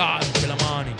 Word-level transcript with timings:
call 0.00 0.18
till 0.20 0.56
the 0.56 0.64
morning. 0.64 0.96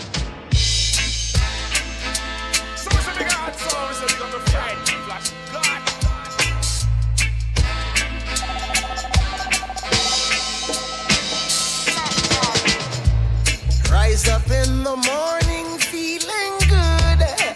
Rise 13.91 14.27
up 14.29 14.45
in 14.51 14.83
the 14.83 14.95
morning 15.11 15.79
feeling 15.79 16.55
good. 16.69 17.21
Eh, 17.23 17.53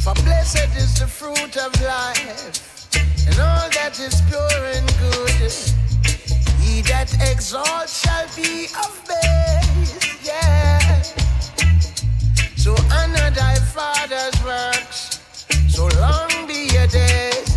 for 0.00 0.12
blessed 0.22 0.76
is 0.76 0.98
the 1.00 1.06
fruit 1.06 1.56
of 1.56 1.72
life, 1.80 2.86
and 3.26 3.40
all 3.40 3.70
that 3.70 3.98
is 3.98 4.20
pure 4.28 4.64
and 4.76 4.86
good. 5.00 5.77
That 6.86 7.12
exalts 7.30 8.02
shall 8.02 8.26
be 8.36 8.66
of 8.78 9.04
base, 9.06 10.24
yeah. 10.24 11.02
So 12.56 12.72
honor 12.92 13.30
thy 13.30 13.56
father's 13.56 14.38
works, 14.44 15.20
so 15.68 15.88
long 15.98 16.46
be 16.46 16.68
your 16.72 16.86
days, 16.86 17.47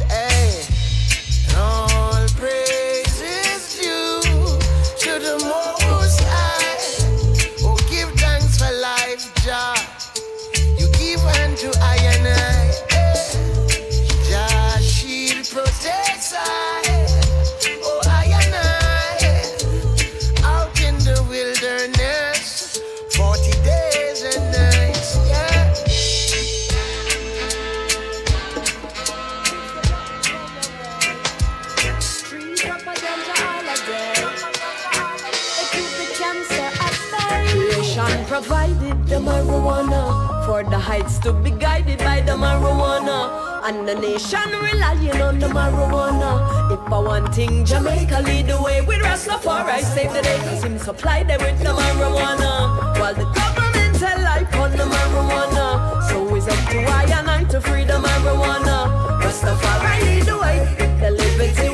provided 38.91 39.07
the 39.07 39.19
marijuana 39.19 40.45
for 40.45 40.63
the 40.63 40.77
heights 40.77 41.19
to 41.19 41.33
be 41.33 41.51
guided 41.51 41.99
by 41.99 42.21
the 42.21 42.31
marijuana. 42.31 43.49
And 43.63 43.87
the 43.87 43.95
nation 43.95 44.49
relying 44.49 45.21
on 45.21 45.39
the 45.39 45.47
marijuana. 45.47 46.71
If 46.71 46.91
I 46.91 46.99
want 46.99 47.35
thing, 47.35 47.63
Jamaica 47.63 48.21
lead 48.21 48.47
the 48.47 48.61
way 48.61 48.81
with 48.81 48.99
Rastafari. 48.99 49.81
Save 49.81 50.13
the 50.13 50.21
day, 50.21 50.37
cause 50.39 50.63
him 50.63 50.79
supply 50.79 51.23
them 51.23 51.39
with 51.41 51.59
the 51.59 51.69
marijuana. 51.69 52.99
While 52.99 53.13
the 53.13 53.25
government 53.25 53.99
tell 53.99 54.19
life 54.21 54.55
on 54.55 54.71
the 54.71 54.85
marijuana. 54.95 56.09
So 56.09 56.35
it's 56.35 56.47
up 56.47 56.69
to 56.71 56.79
I 56.79 57.03
and 57.19 57.29
I 57.29 57.43
to 57.45 57.61
free 57.61 57.83
the 57.83 57.99
marijuana. 57.99 59.21
Rastafari 59.21 60.01
lead 60.05 60.23
the 60.23 60.37
way, 60.37 60.75
the 60.99 61.11
liberty 61.11 61.70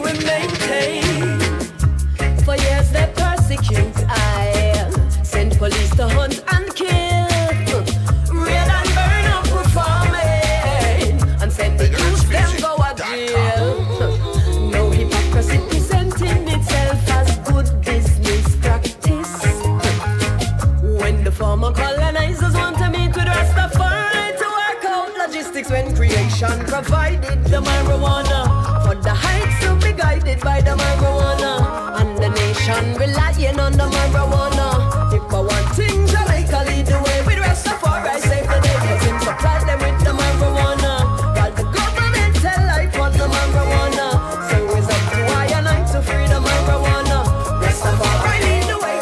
to 30.27 30.43
by 30.43 30.61
the 30.61 30.71
marijuana. 30.71 31.99
And 31.99 32.17
the 32.17 32.30
nation 32.30 32.95
relying 32.95 33.60
on 33.60 33.73
the 33.73 33.88
marijuana. 33.95 34.67
If 35.14 35.33
I 35.33 35.39
want 35.39 35.70
things, 35.76 36.11
Jamaica 36.11 36.60
lead 36.67 36.86
the 36.86 36.98
way. 37.05 37.17
With 37.27 37.39
Rastafari 37.45 38.20
Save 38.20 38.48
the 38.48 38.60
day, 38.66 38.77
cause 38.86 39.04
him 39.08 39.20
supply 39.20 39.60
them 39.67 39.80
with 39.86 39.99
the 40.04 40.14
marijuana. 40.20 40.93
While 41.36 41.54
the 41.60 41.66
government 41.77 42.33
tell 42.43 42.61
life 42.73 42.99
on 42.99 43.11
the 43.14 43.27
marijuana. 43.36 44.08
So 44.49 44.58
it's 44.77 44.89
up 44.95 45.04
to 45.11 45.20
I 45.39 45.45
and 45.58 45.67
I 45.67 45.80
to 45.92 45.99
free 46.02 46.27
the 46.33 46.39
marijuana. 46.48 47.17
Rastafari 47.64 48.39
lead 48.48 48.66
the 48.71 48.77
way. 48.83 48.99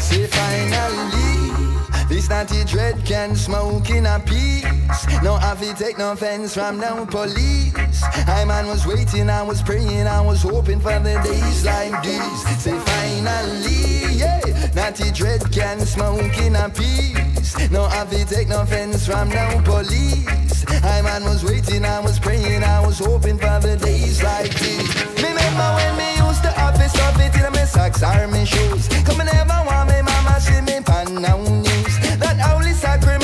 Say 0.00 0.26
finally, 0.38 1.32
this 2.08 2.28
natty 2.28 2.64
dread 2.64 3.04
can 3.04 3.34
smoke 3.34 3.90
in 3.90 4.06
a 4.06 4.20
peace. 4.20 4.51
No 5.52 5.58
have 5.58 5.76
to 5.76 5.84
take 5.84 5.98
no 5.98 6.12
offense 6.12 6.54
from 6.54 6.80
no 6.80 7.04
police. 7.04 8.02
I 8.26 8.42
man 8.46 8.68
was 8.68 8.86
waiting, 8.86 9.28
I 9.28 9.42
was 9.42 9.60
praying, 9.60 10.06
I 10.06 10.22
was 10.22 10.40
hoping 10.40 10.80
for 10.80 10.98
the 10.98 11.20
days 11.22 11.66
like 11.66 12.02
these. 12.02 12.62
Say 12.62 12.78
finally, 12.78 14.16
yeah, 14.16 14.40
natty 14.74 15.10
dread 15.10 15.42
can 15.52 15.80
smoke 15.80 16.38
in 16.38 16.56
a 16.56 16.70
peace. 16.70 17.70
No 17.70 17.84
have 17.84 18.08
to 18.08 18.24
take 18.24 18.48
no 18.48 18.62
offense 18.62 19.06
from 19.06 19.28
no 19.28 19.60
police. 19.62 20.64
I 20.84 21.02
man 21.02 21.22
was 21.24 21.44
waiting, 21.44 21.84
I 21.84 22.00
was 22.00 22.18
praying, 22.18 22.64
I 22.64 22.80
was 22.86 22.98
hoping 23.00 23.36
for 23.36 23.60
the 23.60 23.76
days 23.76 24.22
like 24.22 24.58
these. 24.58 25.04
Remember 25.22 25.68
when 25.76 25.98
me 25.98 26.16
used 26.16 26.42
to 26.44 26.50
have 26.52 26.78
this 26.78 26.92
stuff 26.92 27.20
it 27.20 27.36
in 27.36 27.52
my 27.52 27.66
socks 27.66 28.02
or 28.02 28.26
my 28.26 28.44
shoes. 28.44 28.88
Come 29.04 29.20
and 29.20 29.30
never 29.30 29.60
want 29.66 29.90
me 29.90 30.00
mama 30.00 30.40
see 30.40 30.62
me 30.62 30.80
pan 30.80 31.20
now 31.20 31.36
news. 31.36 31.98
That 32.20 32.40
holy 32.40 32.72
sacrament 32.72 33.21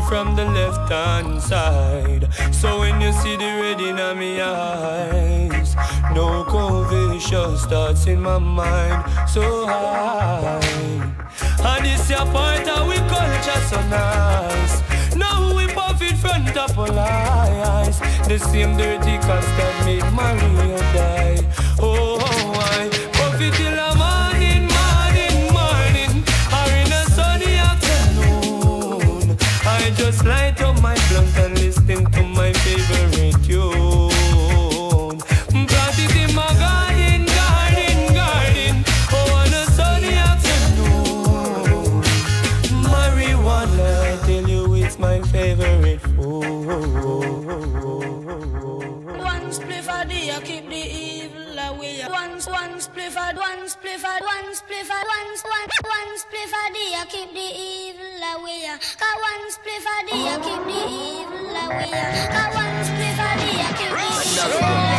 got 0.00 0.08
from 0.08 0.36
the 0.36 0.44
left 0.44 0.90
hand 0.90 1.40
side. 1.42 2.28
So 2.52 2.80
when 2.80 3.00
you 3.00 3.12
see 3.12 3.36
the 3.36 3.44
red 3.44 3.80
in 3.80 3.96
my 3.96 4.42
eyes, 4.42 5.76
no 6.14 6.44
conviction 6.44 7.56
starts 7.56 8.06
in 8.06 8.20
my 8.20 8.38
mind 8.38 9.04
so 9.28 9.66
high. 9.66 10.60
And 11.60 11.84
this 11.84 12.10
your 12.10 12.26
part 12.26 12.68
of 12.68 12.88
we 12.88 12.96
culture 13.08 13.60
so 13.68 13.80
nice. 13.88 14.82
Now 15.16 15.54
we 15.56 15.66
puff 15.68 16.00
in 16.02 16.16
front 16.16 16.56
of 16.56 16.78
all 16.78 16.98
eyes. 16.98 17.98
The 18.28 18.38
same 18.38 18.76
dirty 18.76 19.18
custard 19.18 19.84
made 19.84 20.10
Maria 20.12 20.78
die. 20.94 21.38
Oh, 21.80 22.18
I 22.72 22.77
one 54.28 54.52
spliff 54.54 54.90
a, 54.90 54.98
one, 55.16 55.30
one, 55.56 55.68
one 55.96 56.12
spliff 56.20 56.52
a 56.52 56.64
day, 56.74 56.92
I 57.00 57.04
keep 57.08 57.32
the 57.32 57.48
evil 57.68 58.22
away. 58.32 58.68
Cause 59.00 59.18
one 59.28 59.44
spliff 59.56 59.86
a 59.88 59.98
day, 60.06 60.24
I 60.28 60.36
keep 60.44 60.62
the 60.68 60.80
evil 61.00 61.56
away. 61.64 61.92
Cause 62.34 62.52
one 62.60 62.78
spliff 62.88 63.20
a 63.24 63.30
day, 63.40 63.56
I 63.58 63.72
keep 63.78 63.92
the 63.96 64.08
evil 64.28 64.66
away. 64.66 64.97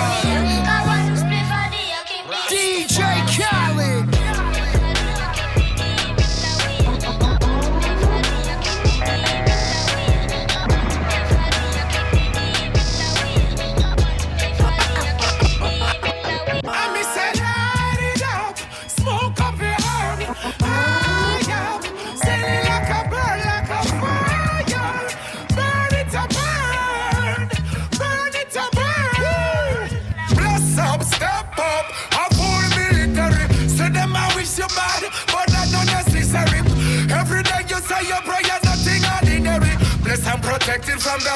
Protected 40.50 41.00
from 41.00 41.20
the 41.22 41.36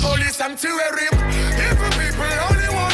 holy 0.00 0.30
sanctuary. 0.32 1.08
Even 1.12 1.90
people 2.00 2.32
only 2.48 2.68
want 2.72 2.93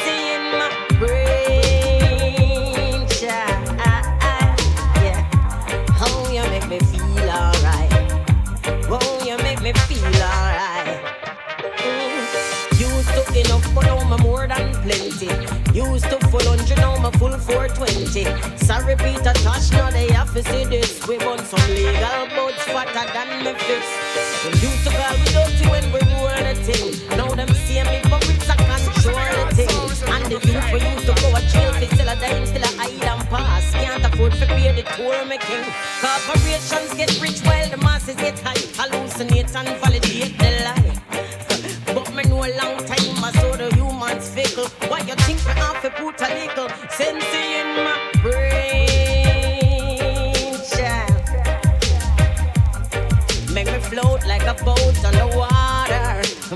full 17.21 17.37
420. 17.37 18.25
Sorry, 18.65 18.95
Peter 18.95 19.33
Tosh, 19.45 19.69
now 19.71 19.91
they 19.91 20.09
have 20.11 20.33
to 20.33 20.41
see 20.49 20.65
this. 20.65 21.05
We 21.07 21.17
want 21.19 21.41
some 21.41 21.69
legal 21.69 22.25
boats 22.33 22.63
fatter 22.73 23.05
than 23.13 23.45
me 23.45 23.53
fist. 23.61 23.91
We 24.43 24.49
used 24.57 24.83
to 24.85 24.91
call 24.97 25.13
we 25.21 25.27
dirty 25.29 25.65
when 25.69 25.85
we 25.93 26.01
were 26.17 26.41
the 26.41 26.55
thing. 26.65 26.85
Now 27.17 27.29
them 27.35 27.53
see 27.65 27.83
me 27.83 28.01
puppets, 28.09 28.49
I 28.49 28.55
control 28.57 29.29
the 29.37 29.45
thing. 29.53 29.69
And 30.13 30.25
the 30.31 30.37
youth 30.49 30.67
we 30.73 30.79
used 30.81 31.05
to 31.05 31.13
go 31.21 31.29
a 31.37 31.41
jail 31.53 31.71
for 31.77 31.89
still 31.93 32.09
a 32.09 32.15
dime, 32.17 32.45
still 32.49 32.65
a 32.65 32.71
hide 32.79 33.05
and 33.11 33.23
pass. 33.29 33.71
Can't 33.71 34.03
afford 34.03 34.33
to 34.41 34.45
pay 34.47 34.73
the 34.73 34.83
tour 34.97 35.23
making. 35.25 35.65
Corporations 36.01 36.93
get 36.97 37.11
rich 37.21 37.39
while 37.45 37.69
the 37.69 37.77
masses 37.77 38.15
get 38.15 38.39
high. 38.39 38.65
Hallucinate 38.77 39.53
and 39.59 39.69
validate 39.77 40.37
the 40.39 40.49
lie. 40.65 40.80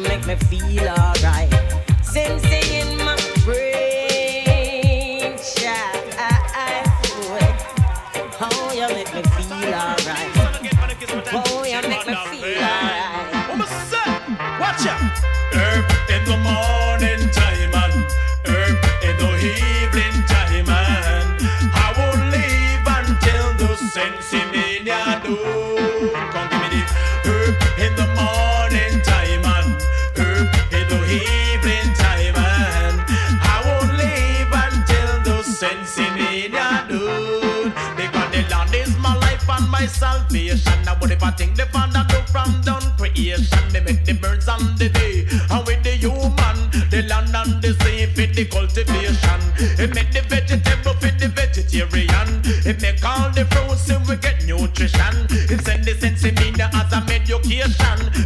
Make 0.07 0.25
me 0.27 0.35
feel 0.35 0.87
alright. 0.87 1.49
Sensing 2.03 2.73
in 2.73 2.97
my 2.97 3.15
brain, 3.43 5.37
child. 5.37 6.03
Oh, 8.41 8.71
you 8.73 8.87
make 8.93 9.13
me 9.13 9.21
feel 9.23 9.73
alright. 9.73 10.31
Oh, 11.33 11.63
you 11.65 11.81
make 11.87 12.05
me 12.07 12.15
feel 12.31 12.63
alright. 12.63 13.15
Watch 14.59 14.85
out! 14.87 15.01
Herb 15.53 15.85
in 16.09 16.21
the 16.25 16.37
morning 16.37 16.84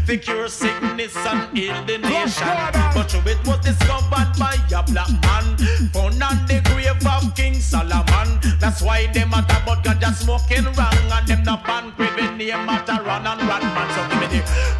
The 0.09 0.17
cure 0.17 0.47
sickness 0.47 1.15
and 1.17 1.55
heal 1.55 1.85
the 1.85 1.99
nation. 1.99 2.57
But 2.95 3.09
true, 3.09 3.21
it 3.29 3.37
was 3.45 3.59
discovered 3.59 4.33
by 4.39 4.57
a 4.73 4.81
black 4.81 5.11
man. 5.21 5.45
Found 5.93 6.23
on 6.23 6.47
the 6.49 6.61
grave 6.65 7.05
of 7.05 7.35
King 7.35 7.53
Solomon. 7.53 8.39
That's 8.59 8.81
why 8.81 9.05
them 9.13 9.31
at 9.35 9.45
about 9.45 9.83
God 9.83 10.01
just 10.01 10.23
smoking 10.23 10.65
wrong. 10.65 10.97
And 11.13 11.27
them 11.27 11.43
not 11.43 11.63
ban 11.63 11.91
craving 11.91 12.37
name 12.37 12.67
at 12.67 12.89
a 12.89 13.03
run 13.03 13.27
and 13.27 13.41
run 13.47 13.61
man. 13.61 13.87
So 13.93 14.01
give 14.09 14.19
me 14.19 14.39
the 14.39 14.78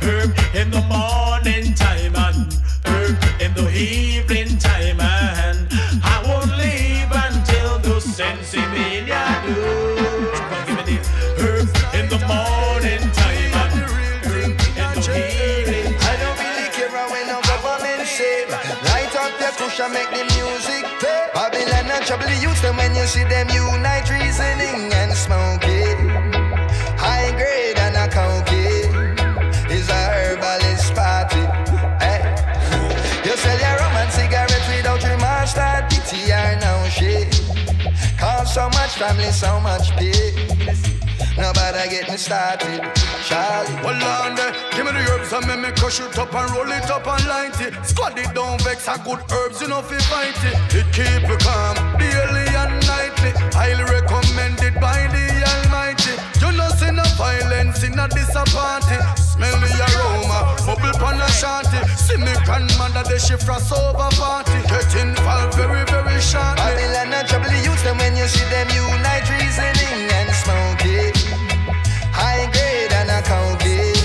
trouble 22.10 22.26
the 22.26 22.42
youth 22.42 22.60
them 22.64 22.76
when 22.76 22.96
you 22.96 23.06
see 23.06 23.24
them 23.24 23.48
unite 23.50 24.10
reasoning 24.10 24.92
and 24.92 25.14
smoking. 25.14 26.10
High 26.98 27.30
grade 27.38 27.78
and 27.78 27.96
a 27.96 28.08
cocaine 28.10 29.14
Is 29.70 29.88
a 29.90 30.02
herbalist 30.18 30.96
party 30.96 31.46
eh? 32.02 32.22
You 33.24 33.38
sell 33.38 33.60
your 33.60 33.76
rum 33.78 33.96
and 34.02 34.12
cigarettes 34.12 34.68
without 34.74 35.04
remorse 35.08 35.52
Start 35.52 35.88
pity 35.92 36.32
or 36.34 36.58
no 36.66 36.90
shit. 36.90 37.30
Cause 38.18 38.56
so 38.56 38.66
much 38.70 38.98
family, 38.98 39.32
so 39.32 39.60
much 39.60 39.92
pain 39.92 40.29
Nobody 41.80 41.96
get 41.96 42.12
me 42.12 42.18
started 42.18 42.84
Charlie 43.24 43.72
Hold 43.88 44.04
on 44.04 44.36
give 44.76 44.84
me 44.84 44.92
the 44.92 45.00
herbs 45.16 45.32
and 45.32 45.48
make 45.48 45.64
me 45.64 45.72
crush 45.80 46.02
it 46.02 46.18
up 46.20 46.36
and 46.36 46.52
roll 46.52 46.68
it 46.68 46.92
up 46.92 47.08
and 47.08 47.24
light 47.24 47.56
it. 47.62 47.72
Squad 47.88 48.20
it 48.20 48.36
down, 48.36 48.60
vex 48.68 48.84
a 48.92 49.00
good 49.00 49.24
herbs, 49.32 49.64
know 49.64 49.80
fi 49.80 49.96
fight 50.12 50.36
it. 50.44 50.60
It 50.76 50.88
keep 50.92 51.24
you 51.24 51.40
calm, 51.40 51.80
daily 51.96 52.44
and 52.52 52.76
nightly. 52.84 53.32
Highly 53.56 53.88
recommended 53.88 54.76
by 54.84 55.08
the 55.08 55.24
Almighty. 55.56 56.20
You 56.44 56.52
know 56.52 56.68
see 56.76 56.92
no 56.92 57.08
violence 57.16 57.80
in 57.88 57.96
a 57.96 58.12
disappointing. 58.12 59.00
Smell 59.16 59.56
the 59.64 59.72
aroma, 59.72 60.60
bubble 60.68 60.92
pan 61.00 61.16
a 61.24 61.28
shanty. 61.32 61.80
See 61.96 62.20
me 62.20 62.36
grandmother, 62.44 63.08
the 63.08 63.20
shift 63.20 63.44
frost 63.48 63.72
over 63.72 64.12
party. 64.20 64.60
Get 64.68 64.92
involved 65.00 65.56
very, 65.56 65.88
very 65.88 66.20
shortly. 66.20 66.60
Babylon 66.60 67.16
and 67.16 67.28
trouble 67.28 67.48
the 67.48 67.72
them 67.88 67.98
when 68.04 68.20
you 68.20 68.28
see 68.28 68.44
them 68.52 68.68
unite 68.68 69.32
reasoning 69.32 70.12
and 70.12 70.32
smoking. 70.36 71.19
High 72.20 72.52
grade 72.52 72.92
and 72.92 73.10
a 73.10 73.22
cocaine 73.24 73.96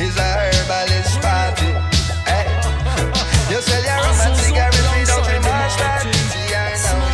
is 0.00 0.16
a 0.16 0.24
herbalist 0.24 1.20
party. 1.20 1.68
Hey. 2.24 2.48
You 3.52 3.60
sell 3.60 3.84
your 3.84 4.00
rum 4.00 4.16
and 4.24 4.36
cigarettes 4.40 4.80
without 4.80 5.28
remorse. 5.28 5.76
Start 5.76 6.08
pity 6.08 6.56
or 6.56 6.72
no. 6.96 7.06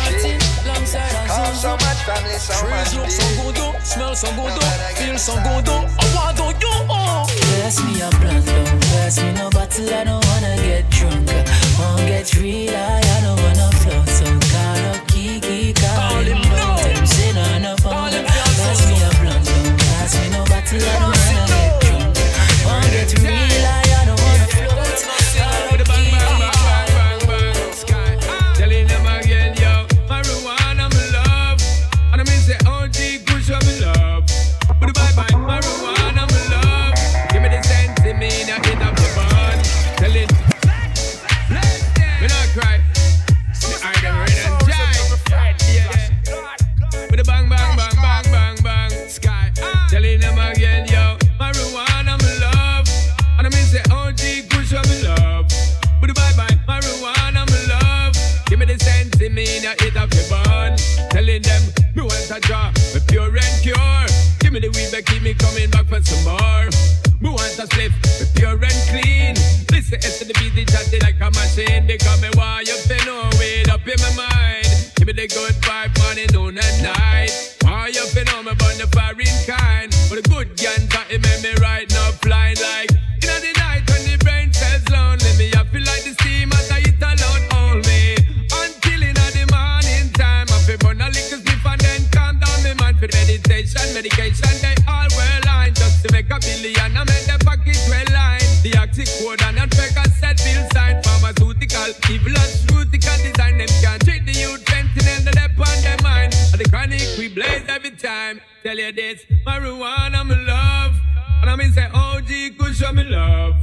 Cause 1.27 1.61
so 1.61 1.71
much 1.75 1.99
family, 2.07 2.39
so 2.39 2.55
much 2.69 2.95
Trees 2.95 2.95
look 2.95 3.11
pain. 3.11 3.75
oh, 3.75 3.75
smell 3.83 4.15
so 4.15 4.29
good, 4.31 4.55
oh, 4.55 4.95
feel 4.95 5.17
so 5.17 5.33
good, 5.43 5.67
oh. 5.67 5.91
I 5.99 6.05
want 6.15 6.37
to 6.37 6.45
you, 6.63 6.73
oh. 6.87 7.27
Pass 7.59 7.83
me 7.83 7.99
a 7.99 8.09
blunt, 8.21 8.45
don't 8.45 8.81
pass 8.95 9.19
me 9.19 9.33
no 9.33 9.49
bottle. 9.49 9.89
I 9.93 10.03
don't 10.05 10.23
wanna 10.27 10.55
get 10.63 10.89
drunk. 10.89 11.27
Won't 11.77 12.07
get 12.07 12.33
real 12.35 12.62
this, 108.95 109.25
marijuana 109.45 110.25
me 110.27 110.35
love. 110.45 110.93
And 111.41 111.49
I 111.49 111.55
mean 111.55 111.71
say 111.73 111.89
OG 111.93 112.57
Kush 112.57 112.81
me 112.93 113.03
love. 113.03 113.55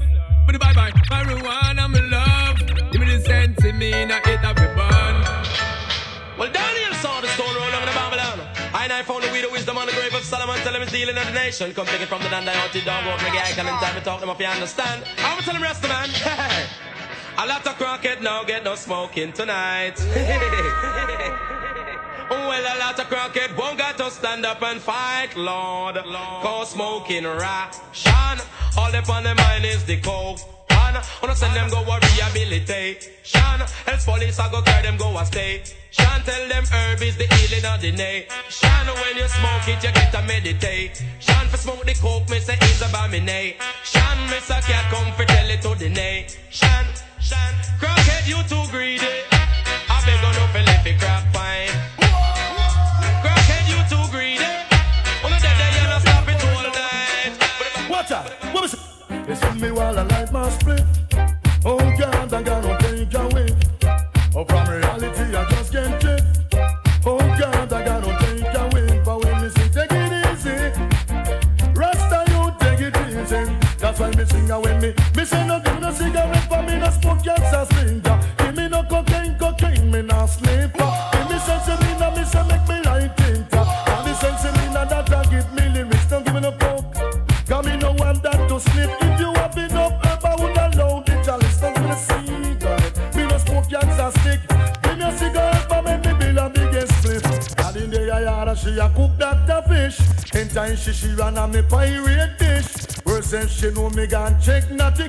But 0.47 0.61
bye 0.61 0.73
bye, 0.75 0.91
marijuana 1.11 1.91
me 1.91 2.01
love. 2.11 2.59
Give 2.93 3.01
me 3.01 3.17
the 3.17 3.21
sense 3.25 3.65
in 3.65 3.79
me, 3.79 3.91
now 4.05 4.19
it 4.25 4.41
a 4.43 4.55
bun. 4.55 5.15
Well, 6.39 6.51
Daniel 6.51 6.95
saw 6.95 7.21
the 7.21 7.29
stone 7.29 7.55
roll 7.55 7.75
over 7.75 7.87
the 7.87 7.93
Babylon. 7.93 8.41
I 8.73 8.85
and 8.85 8.93
I 8.93 9.03
found 9.03 9.23
the 9.23 9.31
weed 9.31 9.45
of 9.45 9.53
wisdom 9.53 9.77
on 9.77 9.87
the 9.87 9.93
grave 9.93 10.15
of 10.15 10.25
Solomon. 10.25 10.57
Tell 10.61 10.75
him 10.75 10.83
he's 10.83 10.91
dealing 10.91 11.17
of 11.17 11.27
the 11.27 11.33
nation. 11.33 11.73
Come 11.75 11.87
take 11.87 12.01
it 12.01 12.07
from 12.07 12.23
the 12.23 12.29
Dandayoti 12.29 12.85
dog 12.85 13.05
out 13.05 13.19
reggae 13.21 13.45
icon 13.45 13.67
and 13.67 13.79
time 13.79 13.95
to 13.95 14.01
talk 14.01 14.21
them 14.21 14.31
if 14.31 14.39
you 14.39 14.47
understand. 14.47 15.05
I'm 15.19 15.37
gonna 15.37 15.43
tell 15.43 15.55
him 15.55 15.63
rest 15.63 15.83
the 15.83 15.89
man. 15.89 16.09
A 17.39 17.47
lot 17.47 17.67
of 17.67 17.79
crackhead 17.79 18.23
now 18.23 18.45
get 18.45 18.65
no 18.65 18.75
smoking 18.75 19.33
tonight. 19.33 20.01
Well, 22.31 22.63
a 22.63 22.75
lot 22.79 22.99
of 22.99 23.07
crackhead 23.09 23.57
won't 23.57 23.77
got 23.79 23.99
to 23.99 24.11
stand 24.11 24.47
up 24.47 24.63
and 24.63 24.81
fight, 24.81 25.37
Lord. 25.37 25.97
Cause 25.97 26.71
smoking 26.71 27.25
ration 27.25 28.39
All 28.79 28.91
they 28.93 29.03
on 29.13 29.25
the 29.25 29.35
mind 29.35 29.65
is 29.65 29.85
the 29.85 30.01
coke. 30.01 30.39
Wanna 31.23 31.37
send 31.37 31.55
them 31.55 31.69
go 31.71 31.81
a 31.81 31.99
rehabilitate. 32.01 33.11
Shana, 33.23 33.67
else 33.87 34.05
police 34.05 34.39
I 34.39 34.51
go 34.51 34.63
carry 34.63 34.83
them 34.83 34.97
go 34.97 35.17
a 35.19 35.25
stay. 35.27 35.63
Shan 35.91 36.23
tell 36.23 36.49
them 36.49 36.65
herb 36.65 37.03
is 37.03 37.17
the 37.17 37.27
healing 37.35 37.65
of 37.65 37.81
the 37.81 37.93
day. 37.93 38.27
Shan 38.49 38.87
when 38.87 39.17
you 39.17 39.29
smoke 39.29 39.69
it 39.69 39.85
you 39.85 39.93
get 39.93 40.13
to 40.13 40.23
meditate. 40.23 41.03
Shan 41.19 41.47
for 41.49 41.57
smoke 41.57 41.85
the 41.85 41.95
coke 41.95 42.29
me 42.31 42.41
say 42.41 42.57
it's 42.61 42.81
about 42.81 43.11
me 43.11 43.21
nay. 43.21 43.57
Shan 43.85 44.31
miss 44.31 44.51
a 44.51 44.61
cat 44.63 44.91
come 44.91 45.13
for 45.15 45.25
tell 45.25 45.51
it 45.51 45.63
to 45.63 45.75
the 45.75 45.89
nay. 45.89 46.27
Shan, 46.51 46.87
Shan, 47.21 47.55
crackhead 47.79 48.27
you 48.27 48.43
too 48.49 48.71
greedy. 48.71 48.90
must 60.41 60.61
split. 60.61 60.90
me 103.95 104.07
gone. 104.07 104.41
Check 104.41 104.71
not 104.71 104.97
to 104.97 105.09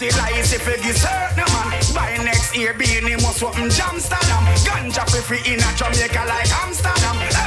the 0.00 0.08
lies 0.16 0.52
if 0.54 0.66
you 0.66 0.82
give 0.82 0.96
certain 0.96 1.44
man. 1.52 1.80
By 1.94 2.16
next 2.24 2.56
year, 2.56 2.72
being 2.72 3.04
must 3.20 3.42
open 3.42 3.68
Amsterdam. 3.68 4.44
Ganja 4.64 5.04
free 5.22 5.44
in 5.44 5.60
a 5.60 5.70
Jamaica 5.76 6.24
like 6.26 6.50
Amsterdam. 6.64 7.39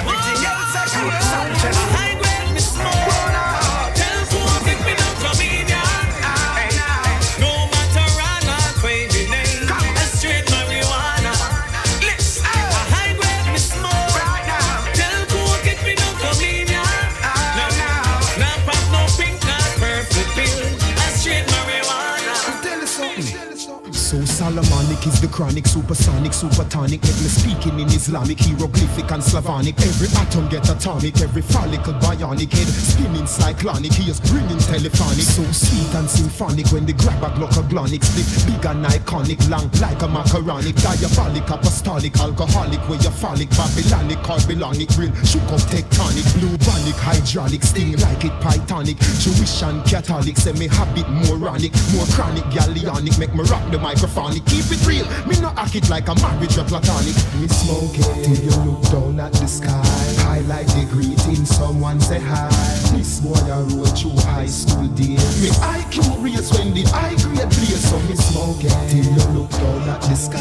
Chronic, 25.34 25.66
supersonic, 25.66 26.32
supertonic. 26.32 27.02
Let 27.02 27.18
me 27.18 27.30
speaking 27.34 27.80
in 27.80 27.88
Islamic, 27.88 28.38
hieroglyphic 28.38 29.10
and 29.10 29.24
Slavonic. 29.24 29.74
Every 29.82 30.08
atom 30.22 30.48
get 30.48 30.70
atomic, 30.70 31.20
every 31.22 31.42
follicle 31.42 31.98
bionic. 31.98 32.54
Head 32.54 32.70
spinning 32.70 33.26
cyclonic, 33.26 33.98
ears 34.06 34.22
ringing 34.30 34.62
telephonic. 34.62 35.26
So 35.26 35.42
sweet 35.50 35.90
and 35.98 36.08
symphonic 36.08 36.68
when 36.70 36.86
they 36.86 36.94
grab 36.94 37.24
a 37.24 37.34
Glock 37.34 37.58
a 37.58 37.66
glonic. 37.66 38.06
Split 38.06 38.30
big 38.46 38.66
and 38.70 38.86
iconic, 38.86 39.42
long 39.50 39.74
like 39.82 40.00
a 40.04 40.08
macaronic. 40.08 40.78
Diabolic, 40.78 41.50
apostolic, 41.50 42.14
alcoholic, 42.22 42.82
where 42.88 43.02
you 43.02 43.10
phallic, 43.10 43.50
Babylonic, 43.58 44.22
Carbylonic, 44.22 44.94
real 45.02 45.14
shook 45.26 45.50
up 45.50 45.66
tectonic. 45.66 46.30
Blue 46.38 46.54
bonic, 46.62 46.98
hydraulic, 47.02 47.64
sting 47.64 47.98
like 48.06 48.24
it 48.24 48.36
pythonic. 48.38 49.02
Jewish 49.18 49.64
and 49.64 49.84
Catholic, 49.90 50.38
say 50.38 50.54
me 50.54 50.68
habit 50.68 51.10
moronic, 51.10 51.74
more 51.90 52.06
chronic, 52.14 52.46
galleonic, 52.54 53.18
make 53.18 53.34
me 53.34 53.42
rock 53.50 53.66
the 53.72 53.80
microphone. 53.80 54.38
Keep 54.46 54.70
it 54.70 54.86
real, 54.86 55.08
me 55.28 55.40
no 55.42 55.50
act 55.58 55.76
it 55.76 55.90
like 55.90 56.08
a 56.08 56.16
marriage 56.16 56.58
or 56.58 56.64
platonic. 56.66 57.16
Me 57.40 57.48
smoke 57.48 57.96
it 57.96 58.26
till 58.26 58.44
you 58.44 58.56
look 58.72 58.82
down 58.92 59.20
at 59.20 59.32
the 59.34 59.48
sky. 59.48 59.84
Highlight 60.24 60.68
the 60.68 60.86
greeting, 60.92 61.46
someone 61.46 62.00
say 62.02 62.20
hi. 62.20 62.50
This 62.96 63.20
boy 63.20 63.34
I 63.52 63.62
roll 63.72 63.86
through 63.86 64.18
high 64.32 64.48
school 64.48 64.88
days. 64.90 65.22
Me 65.42 65.50
IQ 65.50 66.24
raise 66.24 66.52
when 66.54 66.74
the 66.74 66.84
high 66.90 67.16
grade 67.24 67.50
plays. 67.52 67.84
So 67.90 68.00
me 68.08 68.16
smoke 68.16 68.64
it 68.64 68.74
till 68.90 69.06
you 69.06 69.26
look 69.40 69.50
down 69.52 69.90
at 69.90 70.02
the 70.02 70.16
sky. 70.16 70.40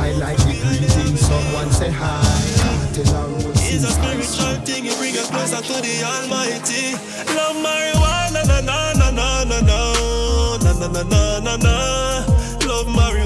Highlight 0.00 0.38
the 0.38 0.54
greeting, 0.62 1.16
someone 1.16 1.70
say 1.70 1.90
hi. 1.90 2.22
Kartel 2.60 3.14
I 3.14 3.22
roll 3.26 3.52
It's 3.68 3.84
a 3.84 3.92
spiritual 3.92 4.56
thing, 4.64 4.86
it 4.86 4.96
bring 4.98 5.16
us 5.16 5.30
closer 5.30 5.62
to 5.62 5.74
the 5.82 5.94
Almighty. 6.04 6.94
Love 7.34 7.56
marijuana, 7.62 8.42
na 8.46 8.60
na 8.60 8.92
na 8.92 9.10
na 9.10 9.44
na 9.44 9.44
na 9.44 9.60
na 10.58 10.72
na 10.74 10.88
na 10.88 11.02
na 11.02 11.40
na 11.40 11.56
na. 11.56 11.76
Love 12.66 12.86
marijuana. 12.88 13.25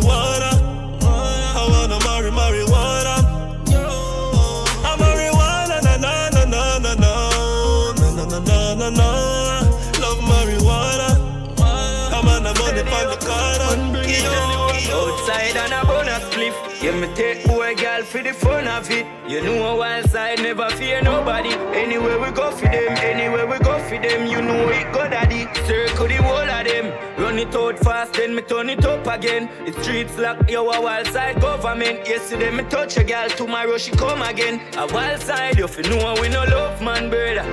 Take 17.14 17.46
boy 17.46 17.74
girl 17.74 18.02
for 18.02 18.22
the 18.22 18.32
fun 18.32 18.66
of 18.68 18.90
it. 18.90 19.06
You 19.28 19.42
know 19.42 19.66
a 19.66 19.76
wild 19.76 20.10
side 20.10 20.38
never 20.38 20.68
fear 20.70 21.00
nobody. 21.02 21.50
Anywhere 21.74 22.18
we 22.18 22.30
go 22.30 22.50
for 22.50 22.66
them, 22.66 22.96
anywhere 22.98 23.46
we 23.46 23.58
go 23.58 23.78
for 23.78 23.98
them, 23.98 24.26
you 24.26 24.40
know 24.42 24.68
it 24.68 24.92
go 24.92 25.08
daddy. 25.08 25.46
Circle 25.66 26.08
the 26.08 26.16
whole 26.16 26.50
of 26.58 26.64
them. 26.64 26.86
Run 27.18 27.38
it 27.38 27.54
out 27.54 27.78
fast, 27.78 28.14
then 28.14 28.34
me 28.34 28.42
turn 28.42 28.70
it 28.70 28.84
up 28.84 29.06
again. 29.06 29.50
The 29.64 29.72
streets 29.82 30.16
lock, 30.18 30.50
yo, 30.50 30.68
a 30.70 30.80
wild 30.80 31.06
side 31.08 31.40
government. 31.40 32.08
Yesterday 32.08 32.50
me 32.50 32.64
touch 32.64 32.96
a 32.96 33.04
girl, 33.04 33.28
tomorrow 33.28 33.78
she 33.78 33.92
come 33.92 34.22
again. 34.22 34.60
A 34.76 34.86
wild 34.92 35.20
side, 35.20 35.58
you 35.58 35.68
fi 35.68 35.82
know 35.82 36.14
we 36.20 36.28
no 36.28 36.44
love 36.44 36.80
man, 36.82 37.10
brother. 37.10 37.46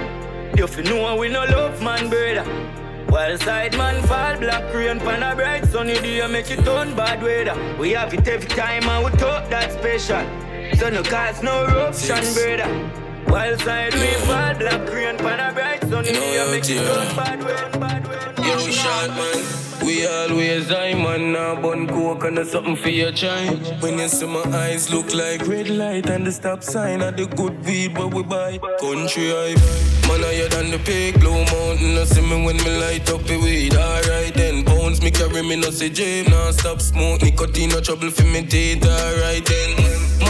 You 0.57 0.67
fi 0.67 0.81
know 0.83 1.15
we 1.15 1.29
no 1.29 1.43
love 1.45 1.81
man, 1.81 2.09
brother. 2.09 2.86
Wild 3.09 3.41
side 3.41 3.77
man 3.77 4.03
fall 4.03 4.37
black 4.37 4.73
rain 4.73 4.99
pan 4.99 5.23
a 5.23 5.35
bright 5.35 5.65
sunny 5.65 5.95
day 5.95 6.27
make 6.27 6.51
it 6.51 6.63
turn 6.65 6.95
bad 6.95 7.23
weather. 7.23 7.55
We 7.79 7.91
have 7.91 8.13
it 8.13 8.27
every 8.27 8.49
time 8.49 8.83
and 8.83 9.05
we 9.05 9.11
talk 9.17 9.49
that 9.49 9.71
special. 9.71 10.25
So 10.77 10.89
no 10.89 11.03
cause 11.03 11.41
no 11.41 11.65
eruption, 11.65 12.23
brother. 12.33 13.06
Wild 13.29 13.59
side 13.61 13.93
we 13.93 14.07
fall 14.25 14.53
black 14.55 14.93
rain 14.93 15.17
pan 15.17 15.39
a 15.39 15.53
bright 15.53 15.81
sunny 15.89 16.09
You 16.09 16.13
know 16.13 16.51
make 16.51 16.69
it 16.69 16.77
turn 16.77 17.15
bad 17.15 17.43
weather, 17.43 17.79
bad 17.79 18.07
weather. 18.07 18.41
Yo, 18.47 18.57
shot 18.71 19.09
man. 19.09 19.43
We 19.85 20.05
always 20.05 20.67
high 20.67 20.93
man 20.93 21.31
now 21.33 21.61
bun 21.61 21.87
coke 21.87 22.23
and 22.25 22.45
something 22.45 22.75
for 22.75 22.89
your 22.89 23.11
try. 23.11 23.47
When 23.79 23.99
you 23.99 24.07
see 24.07 24.25
my 24.27 24.43
eyes 24.53 24.91
look 24.91 25.13
like 25.13 25.47
red 25.47 25.69
light 25.69 26.09
and 26.09 26.27
the 26.27 26.31
stop 26.31 26.63
sign 26.63 27.01
of 27.01 27.15
the 27.15 27.25
good 27.25 27.65
weed 27.65 27.93
but 27.93 28.13
we 28.13 28.23
buy. 28.23 28.57
Country 28.79 29.29
hype. 29.29 29.57
Man 30.07 30.21
higher 30.21 30.49
than 30.49 30.71
the 30.71 30.79
pig, 30.79 31.19
blue 31.19 31.43
mountain. 31.45 31.95
You 31.95 32.05
see 32.05 32.21
me 32.21 32.45
when 32.45 32.57
me 32.57 32.79
light 32.79 33.09
up 33.09 33.23
the 33.23 33.37
weed. 33.37 33.75
Alright 33.75 34.33
then, 34.33 34.63
bones 34.63 35.01
me 35.01 35.11
carry 35.11 35.41
me 35.41 35.55
no 35.55 35.69
say 35.69 35.89
Jim. 35.89 36.29
Nah 36.31 36.51
stop 36.51 36.81
smoke, 36.81 37.21
nicotine 37.21 37.69
no 37.69 37.79
trouble 37.79 38.09
for 38.09 38.23
me 38.23 38.45
teeth. 38.45 38.85
Alright 38.85 39.45
then. 39.45 40.26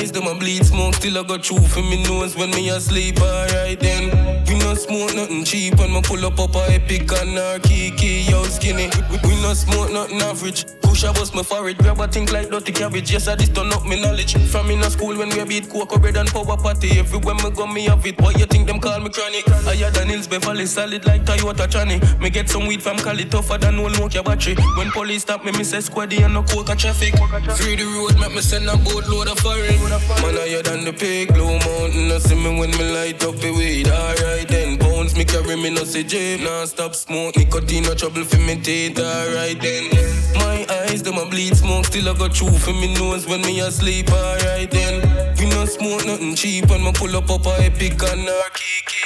Eyes, 0.00 0.12
them 0.12 0.26
a 0.26 0.34
bleed 0.34 0.64
smoke, 0.64 0.94
still 0.94 1.18
I 1.18 1.22
got 1.24 1.42
truth 1.42 1.76
in 1.76 1.84
me 1.90 2.02
nose 2.04 2.34
when 2.34 2.50
me 2.52 2.70
asleep. 2.70 3.20
Alright 3.20 3.78
then. 3.78 4.44
We 4.46 4.58
no 4.58 4.72
smoke 4.74 5.14
nothing 5.14 5.44
cheap, 5.44 5.78
and 5.78 5.92
me 5.92 6.00
pull 6.00 6.24
up 6.24 6.40
up 6.40 6.54
a 6.54 6.72
epic 6.72 7.12
and 7.12 7.38
our 7.38 7.58
kiki, 7.58 8.24
yo 8.30 8.42
skinny. 8.44 8.88
We, 9.10 9.18
we 9.28 9.42
no 9.42 9.52
smoke 9.52 9.92
nothing 9.92 10.22
average. 10.22 10.64
Push 10.90 11.04
a 11.04 11.12
bust 11.12 11.36
my 11.36 11.42
forehead, 11.44 11.78
grab 11.78 12.00
a 12.00 12.08
think 12.08 12.32
like 12.32 12.50
dirty 12.50 12.72
cabbage. 12.72 13.12
Yes, 13.12 13.28
I 13.28 13.36
just 13.36 13.54
turn 13.54 13.72
up 13.72 13.86
me 13.86 14.02
knowledge. 14.02 14.34
From 14.50 14.72
in 14.72 14.80
a 14.80 14.90
school 14.90 15.16
when 15.16 15.28
we 15.28 15.44
beat 15.44 15.70
cocoa 15.70 16.00
bread 16.00 16.16
and 16.16 16.28
power 16.28 16.56
party. 16.56 16.98
Everywhere 16.98 17.36
me 17.36 17.50
go, 17.50 17.64
me 17.68 17.84
have 17.84 18.04
it. 18.04 18.20
Why 18.20 18.32
you 18.32 18.44
think 18.46 18.66
them 18.66 18.80
call 18.80 18.98
me 18.98 19.08
chronic? 19.08 19.46
Higher 19.46 19.88
than 19.92 20.08
hills, 20.08 20.26
Beverly, 20.26 20.66
solid 20.66 21.06
like 21.06 21.24
Toyota 21.24 21.68
Chani. 21.70 22.00
Me 22.20 22.28
get 22.28 22.48
some 22.48 22.66
weed 22.66 22.82
from 22.82 22.96
Cali, 22.96 23.24
tougher 23.24 23.56
than 23.56 23.78
old 23.78 23.92
Nokia 23.92 24.24
battery. 24.24 24.56
When 24.76 24.90
police 24.90 25.22
stop 25.22 25.44
me, 25.44 25.52
me 25.52 25.62
say 25.62 25.78
squaddy 25.78 26.24
and 26.24 26.34
no 26.34 26.42
coca 26.42 26.74
traffic. 26.74 27.14
Free 27.54 27.76
the 27.76 27.84
road, 27.94 28.18
make 28.18 28.34
me 28.34 28.40
send 28.40 28.68
a 28.68 28.76
boatload 28.76 29.28
of 29.28 29.38
foreign. 29.38 29.78
Man 29.78 30.34
higher 30.42 30.60
than 30.60 30.84
the 30.84 30.92
peak, 30.92 31.32
blue 31.32 31.56
mountain. 31.60 32.08
No 32.08 32.18
see 32.18 32.34
me 32.34 32.58
when 32.58 32.72
me 32.72 32.92
light 32.92 33.22
up 33.22 33.36
the 33.36 33.52
weed. 33.52 33.86
Alright 33.86 34.48
then, 34.48 34.76
bones 35.00 35.16
me 35.16 35.24
carry 35.24 35.56
me 35.56 35.70
no 35.70 35.82
say 35.84 36.02
Jim. 36.02 36.44
Nah 36.44 36.66
stop 36.66 36.94
smoke, 36.94 37.36
nicotine 37.36 37.84
no 37.84 37.94
trouble 37.94 38.24
for 38.24 38.36
me 38.36 38.60
teeth. 38.60 38.98
Alright 38.98 39.58
then, 39.58 39.88
my 40.34 40.66
eyes 40.68 41.02
them 41.02 41.16
a 41.16 41.24
bleed 41.24 41.56
smoke, 41.56 41.86
still 41.86 42.08
I 42.10 42.18
got 42.18 42.34
truth 42.34 42.68
in 42.68 42.76
me 42.80 42.92
nose 42.94 43.26
when 43.26 43.40
me 43.40 43.60
asleep. 43.60 44.10
Alright 44.10 44.70
then, 44.70 45.00
we 45.38 45.46
no 45.48 45.64
smoke 45.64 46.04
nothing 46.04 46.34
cheap, 46.34 46.70
and 46.70 46.84
me 46.84 46.92
pull 46.92 47.16
up 47.16 47.30
up 47.30 47.46
a 47.46 47.64
epic 47.64 48.02
and 48.02 48.28
our 48.28 48.50
kiki. 48.52 49.00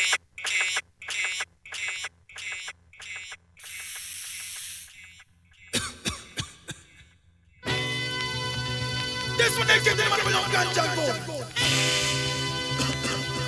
This 9.39 9.59
one 9.59 9.69
they 9.69 9.79
give 9.85 9.97
them 9.97 10.11
man 10.11 10.21
young 10.35 10.51
ganja 10.55 10.85
go. 10.97 11.05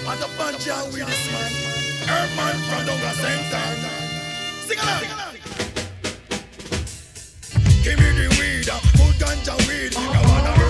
And 0.08 0.20
the 0.20 0.26
banja 0.38 0.86
with 0.92 1.06
this 1.08 1.32
man. 1.32 1.65
Herman 2.06 2.56
from 2.68 2.82
Doga 2.86 3.12
Center. 3.22 3.66
Sing 4.66 4.78
along. 4.78 5.36
Give 7.84 7.98
me 7.98 8.10
the 8.18 8.26
weed, 8.38 8.68
uh, 8.68 8.80
good 8.96 9.14
ganja 9.20 9.54
weed. 9.68 9.92
You 9.94 10.08
wanna 10.28 10.65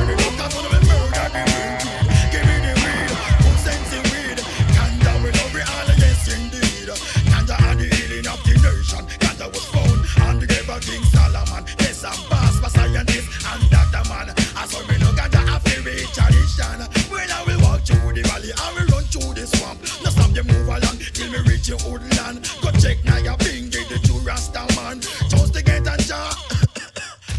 me 21.69 21.77
your. 22.17 22.41
Go 22.63 22.71
check 22.79 23.05
now 23.05 23.19
your 23.19 23.37
finger, 23.39 23.83
the 23.89 23.99
true 24.05 24.19
Rasta 24.21 24.67
man. 24.77 25.01
Just 25.01 25.55
to 25.55 25.63
get 25.63 25.83
a 25.83 25.97
jar. 26.07 26.31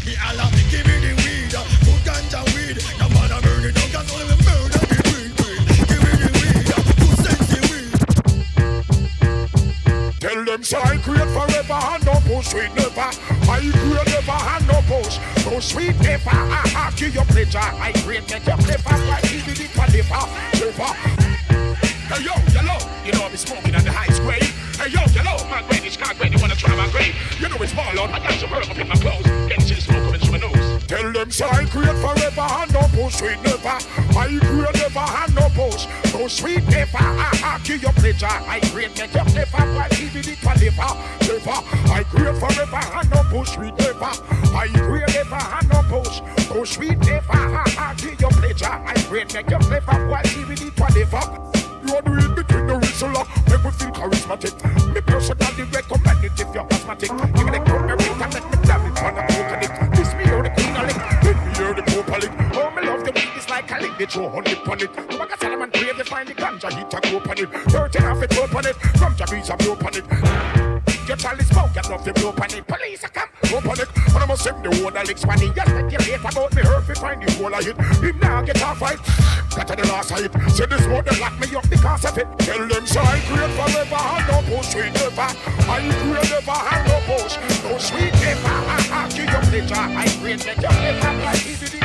The 0.04 0.16
Allah, 0.24 0.48
give 0.70 0.86
me 0.86 0.96
the 1.04 1.12
weed, 1.20 1.52
good 1.84 2.00
ganja 2.04 2.40
weed. 2.56 2.80
No 2.98 3.08
man 3.12 3.30
a 3.30 3.40
burn 3.42 3.64
it 3.64 3.74
down, 3.74 3.90
'cause 3.92 4.08
only 4.12 4.36
murder. 4.40 4.80
Give 5.84 6.00
me 6.04 6.10
weed. 6.40 6.66
Tell 10.20 10.44
them 10.44 10.62
so 10.64 10.78
I 10.80 10.96
create 10.96 11.28
forever 11.28 11.80
and 11.92 12.04
no 12.06 12.14
push 12.24 12.48
sweet 12.48 12.72
never. 12.74 13.10
I 13.48 13.60
create 13.60 14.08
never 14.08 14.38
and 14.54 14.66
no 14.66 14.80
push. 14.88 15.18
No 15.44 15.60
sweet 15.60 16.00
never. 16.00 16.30
I 16.30 16.90
to 16.96 17.10
your 17.10 17.24
pleasure. 17.26 17.58
I 17.58 17.92
create 18.04 18.30
make 18.30 18.46
your 18.46 18.56
clever. 18.56 18.94
I 18.94 19.20
give 19.22 19.46
you 19.46 19.54
the 19.54 19.68
caliber. 19.74 20.24
Clever. 20.52 21.37
Hey 22.08 22.24
yo, 22.24 22.32
yellow, 22.56 22.80
you 23.04 23.12
know 23.12 23.20
I 23.20 23.28
be 23.28 23.36
smoking 23.36 23.74
at 23.74 23.84
the 23.84 23.92
highest 23.92 24.22
grade. 24.22 24.48
Hey 24.80 24.88
yo, 24.88 25.04
yellow, 25.12 25.36
my 25.52 25.60
grade 25.68 25.84
is 25.84 25.94
can't 25.94 26.16
grade. 26.16 26.32
You 26.32 26.40
wanna 26.40 26.56
try 26.56 26.74
my 26.74 26.88
grade? 26.88 27.12
You 27.38 27.50
know 27.50 27.60
it's 27.60 27.74
fall 27.74 27.84
out. 28.00 28.08
I 28.08 28.18
got 28.24 28.32
some 28.40 28.48
herb 28.48 28.64
up 28.64 28.78
in 28.78 28.88
my 28.88 28.96
clothes. 28.96 29.28
Can 29.52 29.60
see 29.60 29.74
the 29.74 29.82
smoke 29.82 30.04
coming 30.08 30.20
through 30.20 30.32
my 30.32 30.40
nose. 30.40 30.84
Tell 30.88 31.12
them 31.12 31.30
so 31.30 31.44
I 31.52 31.66
create 31.68 32.00
forever 32.00 32.48
and 32.48 32.72
no 32.72 32.80
push 32.96 33.20
sweet 33.20 33.36
never. 33.44 33.76
I 34.16 34.40
create 34.40 34.76
never 34.80 35.04
and 35.04 35.34
no 35.36 35.52
push. 35.52 35.84
No 36.16 36.28
sweet 36.28 36.64
never. 36.72 36.96
I 36.96 37.28
have 37.44 37.62
to 37.68 37.76
your 37.76 37.92
pleasure. 37.92 38.24
I 38.24 38.60
create 38.72 38.96
make 38.96 39.12
your 39.12 39.28
clever. 39.28 39.60
I 39.60 39.88
give 39.92 40.16
you 40.16 40.22
the 40.24 40.36
caliber. 40.40 40.90
Clever. 41.28 41.60
I 41.92 42.08
create 42.08 42.40
forever 42.40 42.82
and 42.88 43.10
no 43.12 43.20
push 43.28 43.52
sweet 43.52 43.76
never. 43.84 44.16
I 44.56 44.64
create 44.80 45.12
never 45.12 45.36
and 45.36 45.68
no 45.68 45.84
push. 45.92 46.24
No 46.48 46.64
sweet 46.64 46.96
never. 47.04 47.36
I 47.36 47.68
have 47.76 48.00
to 48.00 48.16
your 48.16 48.32
pleasure. 48.32 48.64
I 48.64 48.96
create 49.04 49.34
make 49.34 49.50
your 49.50 49.60
clever. 49.60 49.92
I 49.92 50.22
give 50.24 50.48
you 50.48 50.56
the 50.56 50.72
caliber. 50.72 51.57
You 51.88 51.96
are 51.96 52.02
doing 52.02 52.34
between 52.34 52.66
the 52.66 52.76
whistle 52.76 53.08
Make 53.48 53.64
me 53.64 53.70
feel 53.72 53.88
charismatic. 53.96 54.52
Me 54.92 55.00
personally 55.00 55.64
recommend 55.72 56.22
it 56.22 56.36
if 56.36 56.52
you're 56.52 56.68
asthmatic. 56.68 57.08
Give 57.08 57.44
me 57.48 57.50
the 57.56 57.60
cranberry 57.64 58.04
and 58.12 58.20
let 58.20 58.44
me 58.44 58.56
damn 58.68 58.84
it 58.84 59.00
on 59.00 59.16
a 59.16 59.24
coconut 59.24 59.96
This 59.96 60.12
me 60.12 60.24
hear 60.28 60.42
the 60.44 60.50
queen 60.52 60.76
of 60.76 60.84
lick. 60.84 61.00
Let 61.24 61.36
me 61.40 61.50
hear 61.56 61.72
the 61.72 61.82
pope 61.88 62.12
of 62.12 62.20
lick. 62.20 62.32
Oh, 62.60 62.70
me 62.76 62.82
love 62.84 63.04
the 63.08 63.12
weed, 63.16 63.32
it's 63.32 63.48
like 63.48 63.70
a 63.72 63.80
lick. 63.80 63.96
They 63.96 64.04
throw 64.04 64.28
honey 64.28 64.54
on 64.68 64.80
it. 64.82 64.92
Come 64.92 65.20
on, 65.22 65.38
Solomon 65.40 65.70
brave, 65.70 65.96
they 65.96 66.04
find 66.04 66.28
the 66.28 66.34
ganja 66.34 66.68
Heat 66.76 66.92
a 66.92 67.00
go 67.08 67.24
on 67.24 67.38
it. 67.40 67.48
Thirteen 67.72 68.02
half 68.02 68.22
it 68.22 68.36
up 68.36 68.54
on 68.54 68.66
it. 68.66 68.76
From 69.00 69.16
Jabez 69.16 69.48
a 69.48 69.56
blow 69.56 69.72
on 69.80 69.96
it. 69.96 70.04
Your 71.08 71.16
child 71.16 71.40
is 71.40 71.48
smoke, 71.48 71.72
get 71.72 71.88
nothing 71.88 72.12
blow 72.20 72.36
on 72.36 72.52
it. 72.52 72.66
Police 72.68 73.04
a 73.04 73.08
come, 73.08 73.30
on 73.64 73.80
it. 73.80 73.97
And 74.14 74.24
I 74.24 74.26
must 74.26 74.42
send 74.42 74.64
the 74.64 74.70
that 74.92 75.06
licks 75.06 75.24
when 75.26 75.38
he 75.40 75.50
just 75.50 75.68
speculate 75.68 76.20
about 76.20 76.54
me. 76.54 76.62
Hurt 76.62 76.88
me 76.88 76.94
find 76.94 77.22
the 77.22 77.32
whole 77.32 77.54
of 77.54 77.66
it. 77.66 77.76
Him 78.02 78.18
now 78.20 78.42
get 78.42 78.62
off 78.62 78.78
fight. 78.78 78.98
To 79.58 79.74
the 79.74 79.88
last 79.88 80.10
side. 80.10 80.30
Say 80.52 80.66
this 80.66 80.86
they 81.02 81.18
lock 81.18 81.34
me 81.40 81.56
up 81.56 81.68
because 81.68 82.04
of 82.04 82.16
it. 82.16 82.28
Tell 82.38 82.68
them 82.68 82.86
so 82.86 83.00
I 83.00 83.18
create 83.26 83.50
forever 83.58 83.98
and 83.98 84.24
no 84.28 84.56
push 84.56 84.68
sweet 84.70 84.92
never. 84.94 85.28
I 85.66 85.78
create 85.98 86.30
never 86.30 86.58
and 86.72 86.82
no 86.86 86.96
push. 87.10 87.34
No 87.64 87.78
sweet 87.78 88.12
never. 88.22 88.48
I 88.48 88.80
have 88.92 89.10
to 89.10 89.22
your 89.22 89.42
pleasure. 89.50 89.74
I 89.74 90.06
create 90.20 90.46
give 91.42 91.62
you 91.62 91.68
the 91.68 91.77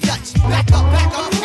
Dutch. 0.00 0.34
Back 0.34 0.72
up, 0.72 0.90
back 0.92 1.18
up. 1.18 1.35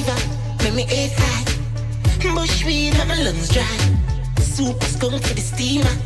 Sativa, 0.00 0.64
make 0.64 0.74
me 0.74 0.82
eight 0.90 1.12
high. 1.12 1.44
Bushweed, 2.34 2.94
have 2.94 3.08
my 3.08 3.22
lungs 3.22 3.48
dry. 3.48 3.64
Super 4.40 4.84
skunk 4.86 5.22
for 5.22 5.34
the 5.34 5.40
steamer. 5.40 5.96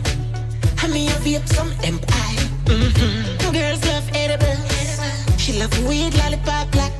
I 0.83 0.89
me 0.89 1.09
a 1.09 1.17
vape 1.23 1.47
some 1.49 1.71
empire. 1.83 2.45
Mm-hmm. 2.65 3.53
Girls 3.53 3.85
love 3.87 4.09
edible. 4.15 4.57
She 5.39 5.53
love 5.61 5.77
weed 5.87 6.15
lollipop 6.15 6.71
black. 6.73 6.93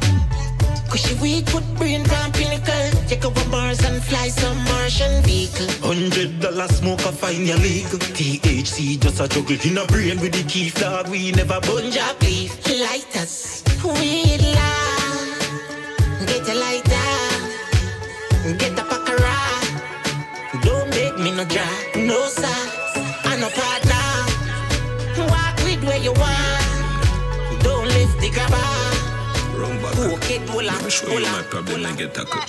Cause 0.89 1.01
she 1.01 1.15
weed 1.15 1.47
put 1.47 1.65
brain 1.77 2.03
on 2.11 2.33
pinnacle. 2.33 2.91
Take 3.09 3.25
over 3.25 3.51
bars 3.51 3.83
and 3.85 4.03
fly 4.03 4.29
some 4.29 4.59
Martian 4.65 5.23
vehicle. 5.23 5.69
Hundred 5.83 6.41
dollar 6.41 6.69
smoke, 6.69 7.01
I 7.07 7.13
find 7.13 7.47
you 7.47 7.57
legal. 7.57 7.99
THC 7.99 9.01
just 9.01 9.21
a 9.21 9.29
juggle 9.29 9.59
in 9.65 9.79
a 9.79 9.87
brain 9.87 10.21
with 10.21 10.33
the 10.33 10.45
key 10.45 10.71
dog. 10.71 11.09
We 11.09 11.33
never 11.33 11.61
bunch 11.61 11.97
Punjab 11.97 12.23
leaf, 12.23 12.53
lighters, 12.69 13.65
weed 13.85 14.43
love. 14.43 15.04
Get 16.27 16.49
a 16.49 16.55
lighter, 16.55 17.11
get 18.59 18.79
a 18.79 18.83
pakara. 18.83 19.37
Don't 20.63 20.89
make 20.91 21.17
me 21.19 21.31
no 21.33 21.45
dry, 21.45 21.93
no 21.97 22.27
size, 22.29 22.97
and 23.27 23.41
no 23.41 23.49
partner. 23.51 24.07
Walk 25.31 25.57
with 25.65 25.83
where 25.85 25.99
you 25.99 26.13
want. 26.13 27.63
Don't 27.63 27.89
lift 27.89 28.21
the 28.21 28.31
grabber. 28.31 29.05
Poke 29.95 30.31
it, 30.31 30.47
pull 30.47 30.69
up, 30.69 30.81
pull 31.05 31.27
up. 31.27 31.51
problem 31.51 31.85
and 31.85 31.99
get 31.99 32.15
tackled. 32.15 32.49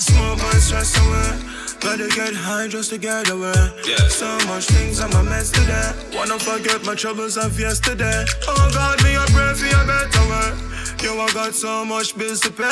Smoke 0.00 0.38
my 0.38 0.52
stress 0.58 0.96
away. 0.98 1.58
Gotta 1.80 2.08
get 2.08 2.34
high 2.34 2.68
just 2.68 2.90
to 2.90 2.98
get 2.98 3.28
away. 3.30 3.52
Yeah. 3.86 3.96
So 4.08 4.26
much 4.46 4.66
things 4.66 5.00
I'm 5.00 5.12
a 5.12 5.22
mess 5.22 5.50
today. 5.50 5.92
Wanna 6.14 6.38
forget 6.38 6.84
my 6.84 6.94
troubles 6.94 7.36
of 7.36 7.58
yesterday. 7.58 8.24
Oh 8.48 8.70
God, 8.72 9.02
me 9.04 9.14
a 9.14 9.24
pray 9.34 9.54
for 9.54 9.66
a 9.66 9.86
better 9.86 10.24
way. 10.30 10.77
Yo, 11.02 11.18
I 11.18 11.30
got 11.32 11.54
so 11.54 11.84
much 11.84 12.16
bills 12.16 12.40
to 12.40 12.50
pay. 12.50 12.68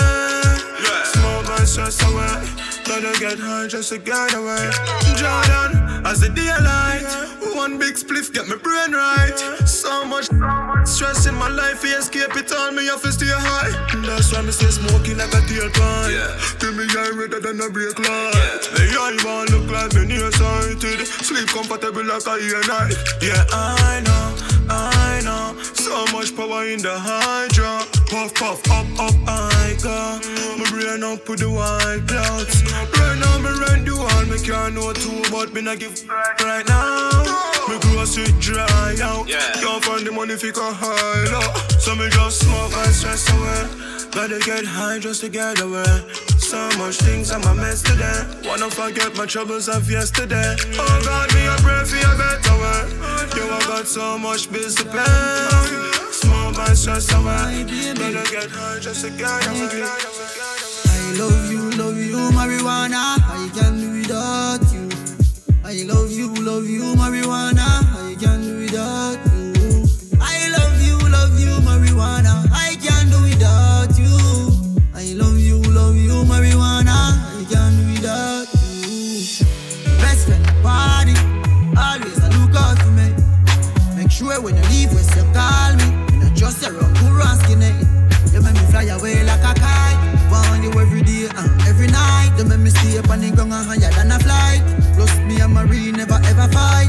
Smoke 1.04 1.46
my 1.48 1.64
stress 1.64 2.02
away. 2.02 2.26
Gotta 2.84 3.18
get 3.18 3.38
high 3.38 3.68
just 3.68 3.90
to 3.90 3.98
get 3.98 4.34
away. 4.34 4.70
Jordan, 5.14 6.04
as 6.04 6.20
the 6.20 6.28
daylight. 6.28 7.06
One 7.56 7.78
big 7.78 7.94
spliff 7.94 8.32
get 8.34 8.48
my 8.48 8.56
brain 8.56 8.92
right. 8.92 9.38
So 9.66 10.04
much 10.04 10.26
stress 10.86 11.26
in 11.26 11.34
my 11.36 11.48
life, 11.48 11.82
we 11.82 11.90
escape 11.90 12.36
it 12.36 12.52
all. 12.52 12.70
Me 12.72 12.86
have 12.86 13.00
to 13.02 13.12
stay 13.12 13.26
high. 13.30 13.72
That's 14.06 14.32
why 14.32 14.42
me 14.42 14.52
stay 14.52 14.70
smoking 14.70 15.16
like 15.18 15.32
a 15.32 15.40
tailpipe. 15.48 16.12
Yeah. 16.12 16.58
Till 16.58 16.74
me 16.74 16.84
eye 16.84 17.12
redder 17.14 17.40
than 17.40 17.60
a 17.60 17.70
brake 17.70 17.98
light. 17.98 18.62
Me 18.76 18.84
eye 18.92 19.16
want 19.24 19.50
look 19.50 19.70
like 19.70 19.94
me 19.94 20.04
nearsighted. 20.06 21.06
Sleep 21.06 21.48
comfortable 21.48 22.04
like 22.04 22.26
a 22.26 22.36
ear 22.36 22.60
night. 22.68 22.94
Yeah, 23.22 23.44
I 23.50 24.02
know, 24.04 24.36
I 24.68 25.22
know. 25.24 25.56
So 25.62 26.04
much 26.12 26.36
power 26.36 26.66
in 26.66 26.82
the 26.82 26.98
hydro. 26.98 27.95
Puff, 28.06 28.34
puff, 28.34 28.62
up, 28.70 28.86
up, 29.00 29.14
I 29.26 29.76
go. 29.82 30.20
My 30.56 30.70
brain 30.70 31.02
up 31.02 31.28
with 31.28 31.40
the 31.40 31.50
white 31.50 32.06
clouds. 32.06 32.62
Right 32.72 33.18
now, 33.18 33.38
me 33.38 33.50
run 33.50 33.84
the 33.84 33.96
wall. 33.98 34.24
Me 34.30 34.38
can't 34.38 34.74
know 34.74 34.92
too, 34.92 35.22
but 35.30 35.52
me 35.52 35.60
not 35.60 35.80
give 35.80 36.06
right 36.08 36.66
now. 36.68 37.10
Me 37.68 37.78
grocery 37.80 38.30
dry 38.38 38.94
out. 39.02 39.28
Yeah. 39.28 39.40
Can't 39.58 39.84
find 39.84 40.06
the 40.06 40.12
money 40.12 40.36
for 40.36 40.46
a 40.46 40.72
high 40.72 41.26
low. 41.34 41.50
So 41.80 41.96
me 41.96 42.08
just 42.10 42.46
smoke 42.46 42.72
and 42.78 42.94
stress 42.94 43.26
away. 43.34 44.10
Gotta 44.12 44.38
get 44.38 44.64
high 44.64 45.00
just 45.00 45.22
to 45.22 45.28
get 45.28 45.60
away. 45.60 45.84
So 46.38 46.70
much 46.78 46.98
things 46.98 47.32
I'm 47.32 47.42
a 47.42 47.54
mess 47.54 47.82
today. 47.82 48.22
Wanna 48.46 48.70
forget 48.70 49.16
my 49.16 49.26
troubles 49.26 49.68
of 49.68 49.90
yesterday. 49.90 50.54
Oh 50.78 51.02
God, 51.04 51.34
me 51.34 51.44
a 51.44 51.56
pray 51.58 51.82
for 51.84 51.98
a 51.98 52.14
better 52.16 52.54
way. 52.54 52.86
Yo, 53.34 53.50
I 53.50 53.60
got 53.66 53.86
so 53.88 54.16
much 54.16 54.50
bills 54.52 54.76
to 54.76 54.84
pay. 54.84 55.85
High 58.48 58.78
just 58.80 59.04
to 59.04 59.10
get. 59.10 59.28
I 59.28 59.30
love 61.18 61.50
you, 61.50 61.70
love 61.72 61.96
you, 61.96 62.16
marijuana. 62.30 63.18
I 63.26 63.50
can 63.54 63.80
do 63.80 63.90
without 63.92 64.62
you. 64.72 64.88
I 65.64 65.82
love 65.82 66.10
you, 66.12 66.34
love 66.34 66.66
you, 66.66 66.94
marijuana. 66.94 67.66
I 67.96 68.16
can 68.20 68.40
do 68.42 68.58
without 68.58 69.18
you. 69.34 69.52
I 70.20 70.48
love 70.56 70.80
you, 70.82 70.96
love 71.08 71.38
you, 71.38 71.52
marijuana. 71.66 72.46
I 72.52 72.76
can 72.80 73.10
do 73.10 73.22
without 73.22 73.98
you. 73.98 74.16
I 74.94 75.12
love 75.14 75.38
you, 75.38 75.60
love 75.72 75.96
you, 75.96 76.24
marijuana. 76.24 76.94
I 76.94 77.44
can 77.50 77.76
do 77.76 77.86
without 77.92 78.48
you. 78.54 79.44
Best 79.98 80.26
friend, 80.26 80.46
party. 80.62 81.14
Always 81.76 82.18
look 82.38 82.54
out 82.56 82.78
for 82.78 82.90
me. 82.90 83.14
Make 83.96 84.10
sure 84.10 84.40
when 84.40 84.56
you 84.56 84.62
leave, 84.70 84.92
when 84.92 85.04
you 85.04 85.32
call 85.32 85.74
me. 85.76 85.95
Just 86.46 86.62
your 86.62 86.78
rock, 86.78 86.94
poor 86.94 87.20
and 87.26 87.40
skinny. 87.42 87.74
You 88.30 88.40
make 88.40 88.54
me 88.54 88.64
fly 88.70 88.84
away 88.84 89.24
like 89.24 89.42
a 89.42 89.52
kite. 89.58 89.98
Want 90.30 90.62
you 90.62 90.70
every 90.78 91.02
day 91.02 91.26
and 91.26 91.50
every 91.66 91.88
night. 91.88 92.30
You 92.38 92.44
make 92.44 92.60
me 92.60 92.70
stay 92.70 92.98
up 92.98 93.10
on 93.10 93.18
the 93.18 93.32
ground 93.34 93.52
and 93.52 93.66
higher 93.66 93.90
than 93.90 94.12
a 94.12 94.18
flight. 94.20 94.62
Plus 94.94 95.10
me 95.26 95.40
and 95.40 95.52
Marie 95.52 95.90
never 95.90 96.14
ever 96.14 96.46
fight. 96.54 96.86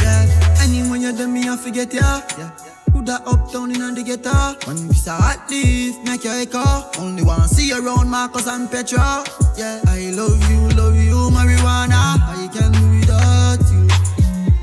Yeah. 0.00 0.24
Anyone 0.62 1.02
you 1.02 1.12
do 1.12 1.28
me, 1.28 1.46
I 1.50 1.54
forget 1.58 1.92
ya. 1.92 2.22
Yeah. 2.38 2.48
Who 2.94 3.04
that 3.04 3.20
uptown 3.26 3.72
in 3.72 3.82
on 3.82 3.94
the 3.94 4.02
ghetto? 4.02 4.56
When 4.64 4.88
we 4.88 4.94
saw 4.94 5.20
hot 5.20 5.50
leaf, 5.50 6.02
make 6.04 6.24
your 6.24 6.40
echo. 6.40 6.64
Only 6.98 7.24
one 7.24 7.46
see 7.46 7.74
around 7.74 8.08
Marcus 8.08 8.46
and 8.46 8.70
Petra. 8.70 9.22
Yeah, 9.58 9.82
I 9.86 10.12
love 10.16 10.40
you, 10.48 10.60
love 10.80 10.96
you, 10.96 11.28
marijuana. 11.28 12.24
I 12.24 12.48
can't 12.50 12.72
do 12.72 12.88
without 12.88 13.60
you. 13.68 13.84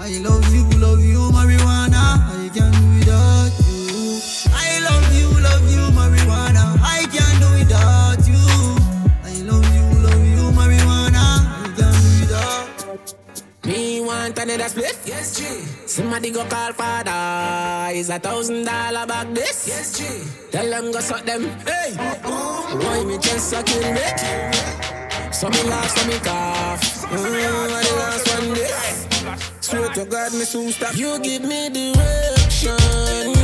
I 0.02 0.18
love 0.18 0.50
you, 0.52 0.66
love 0.82 1.06
you, 1.06 1.30
marijuana. 1.30 2.26
I 2.26 2.50
can't 2.52 2.91
another 14.42 14.70
split? 14.70 14.98
Yes, 15.06 15.38
G. 15.38 15.46
Somebody 15.86 16.32
go 16.32 16.44
call 16.46 16.74
father. 16.74 17.94
Is 17.94 18.10
a 18.10 18.20
thousand 18.20 18.66
dollar 18.66 19.06
back 19.06 19.34
this? 19.34 19.68
Yes, 19.68 19.98
G. 19.98 20.06
Tell 20.52 20.68
them 20.70 20.92
go 20.92 21.00
suck 21.00 21.24
them. 21.26 21.44
Hey, 21.66 21.94
why 21.96 23.04
me 23.06 23.18
just 23.18 23.54
kill 23.66 23.94
me? 23.94 24.06
So 25.32 25.50
me 25.50 25.64
laugh, 25.64 25.90
so 25.90 26.08
me 26.08 26.18
cough. 26.20 26.82
Mm, 27.10 27.84
the 27.86 27.94
last 27.98 28.28
one 28.36 28.54
this. 28.54 29.08
Swear 29.62 29.90
to 29.94 30.06
God, 30.06 30.34
me 30.34 30.46
soon 30.46 30.72
stop. 30.72 30.96
You 30.96 31.20
give 31.20 31.44
me. 31.44 31.70
Direction, 31.70 33.41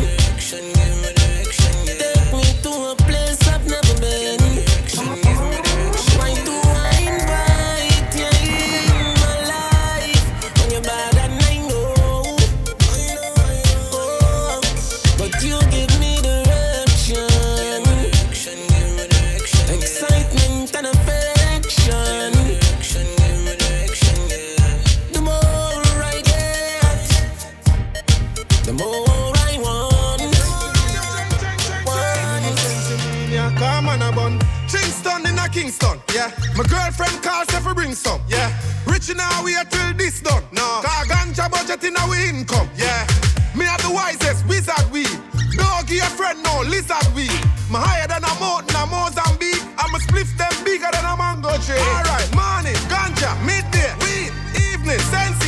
Come 33.58 33.89
on 33.89 34.02
a 34.02 34.12
bun. 34.12 34.39
Kingston 34.70 35.26
in 35.26 35.39
a 35.39 35.50
Kingston, 35.50 36.00
yeah. 36.13 36.32
My 36.56 36.63
girlfriend 36.63 37.24
calls 37.24 37.50
if 37.50 37.65
we 37.65 37.74
bring 37.74 37.93
some, 37.93 38.22
yeah. 38.28 38.54
Rich 38.86 39.10
in 39.10 39.20
our 39.20 39.43
way 39.43 39.56
till 39.70 39.93
this 39.93 40.22
done, 40.22 40.43
no. 40.52 40.82
Car 40.84 41.06
ganja 41.06 41.50
budget 41.50 41.84
in 41.84 41.98
our 41.98 42.15
income, 42.15 42.70
yeah. 42.78 43.08
Me 43.56 43.65
have 43.65 43.82
the 43.82 43.89
wisest 43.89 44.46
wizard 44.48 44.86
weed. 44.91 45.10
Doggy 45.58 45.98
a 46.00 46.10
friend, 46.13 46.43
no 46.43 46.62
lizard 46.70 47.08
weed. 47.15 47.34
My 47.72 47.80
higher 47.82 48.08
than 48.08 48.24
a 48.24 48.34
mountain, 48.39 48.76
a 48.76 48.86
Mozambique. 48.86 49.63
I'm 49.80 49.93
a 49.96 50.00
spliff 50.06 50.30
them 50.38 50.54
bigger 50.63 50.89
than 50.93 51.06
a 51.06 51.17
mango 51.17 51.58
tree. 51.65 51.82
Alright, 51.82 52.30
morning, 52.38 52.78
ganja, 52.93 53.34
midday, 53.41 53.89
weed, 54.06 54.32
evening, 54.70 55.02
senses, 55.10 55.46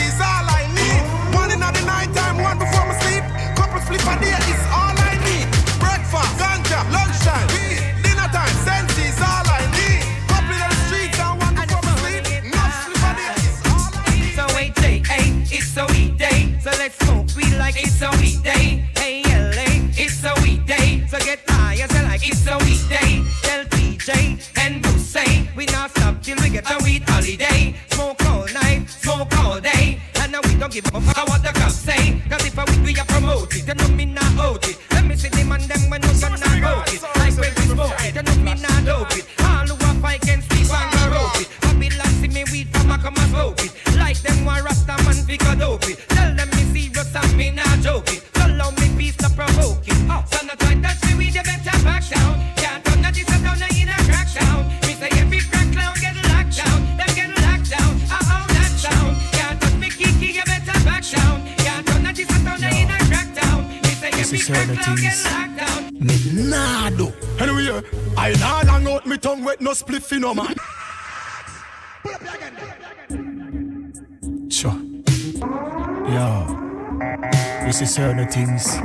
it's 17.82 18.02
a 18.02 18.10
weekday. 18.20 18.84
Hey, 18.98 19.24
LA, 19.24 19.88
it's 19.96 20.24
a 20.24 20.34
weekday. 20.42 21.06
So 21.08 21.18
get 21.20 21.40
high 21.48 21.76
as 21.82 21.92
like 22.04 22.28
it's 22.28 22.46
a 22.48 22.58
weekday. 22.60 23.24
Tell 23.42 23.64
PJ 23.66 24.10
and 24.60 24.82
Bruce 24.82 25.08
say 25.08 25.50
we 25.56 25.66
not 25.68 25.92
stop 25.92 26.22
till 26.22 26.38
we 26.42 26.50
get 26.50 26.70
a 26.70 26.84
weed 26.84 27.04
holiday. 27.08 27.76
Smoke 27.90 28.24
all 28.26 28.46
night, 28.54 28.90
smoke 28.90 29.32
all 29.40 29.60
day. 29.60 30.00
And 30.16 30.32
now 30.32 30.42
we 30.44 30.56
don't 30.56 30.72
give 30.72 30.86
a 30.88 31.02
fuck 31.02 31.28
what 31.28 31.42
the 31.42 31.52
cops 31.60 31.76
say. 31.76 32.22
Cause 32.30 32.46
if 32.46 32.58
a 32.58 32.66
weed 32.72 32.84
we 32.84 33.00
a 33.00 33.06
promote 33.06 33.56
it, 33.56 33.68
you 33.68 33.74
know 33.74 33.88
me 33.96 34.06
not 34.06 34.38
out 34.38 34.68
it. 34.68 34.78
Let 34.92 35.06
me 35.06 35.16
see 35.16 35.30
them 35.30 35.52
and 35.52 35.64
them 35.64 35.90
when 35.90 36.02
no 36.02 36.12
gun 36.20 36.32
not 36.32 36.64
out 36.64 36.94
it. 36.94 37.02
Like 37.16 37.38
when 37.38 37.54
we 37.56 37.64
smoke 37.74 38.00
it, 38.04 38.16
you 38.16 38.24
know 38.24 38.36
me 38.44 38.54
not 38.62 38.86
dope 38.86 39.18
it. 39.18 39.26
All 39.40 39.68
who 39.68 39.76
a 39.76 40.02
fight 40.02 40.22
can 40.22 40.42
sleep 40.42 40.68
and 40.68 40.92
go 40.94 41.16
rope 41.16 41.42
it. 41.42 41.48
Babylon 41.62 42.12
see 42.20 42.28
me 42.28 42.44
weed 42.52 42.68
from 42.70 42.92
a 42.92 42.98
come 42.98 43.16
and 43.18 43.30
smoke 43.30 43.64
it. 43.64 43.72
Like 43.96 44.18
them 44.20 44.46
one 44.46 44.64
rasta 44.64 44.96
man 45.04 45.16
figure 45.26 45.56
dope 45.56 45.88
it. 45.90 46.09
Say 64.50 64.62
every 64.62 64.76
crack 64.76 64.86
clown 64.86 64.98
get 64.98 65.26
locked 65.26 65.58
down. 65.58 65.94
Me 66.00 66.50
nah 66.50 66.90
do. 66.90 67.14
Anyway, 67.40 67.82
I 68.18 68.34
nah 68.34 68.62
long 68.72 68.88
out 68.88 69.06
me 69.06 69.18
tongue 69.18 69.44
with 69.44 69.62
no 69.62 69.72
spliff 69.72 70.12
no 70.20 70.34
man. 70.34 70.56
Sure. 74.50 74.78
Yo, 76.10 76.26
this 77.66 77.82
is 77.82 77.94
certain 77.94 78.28
things. 78.28 78.78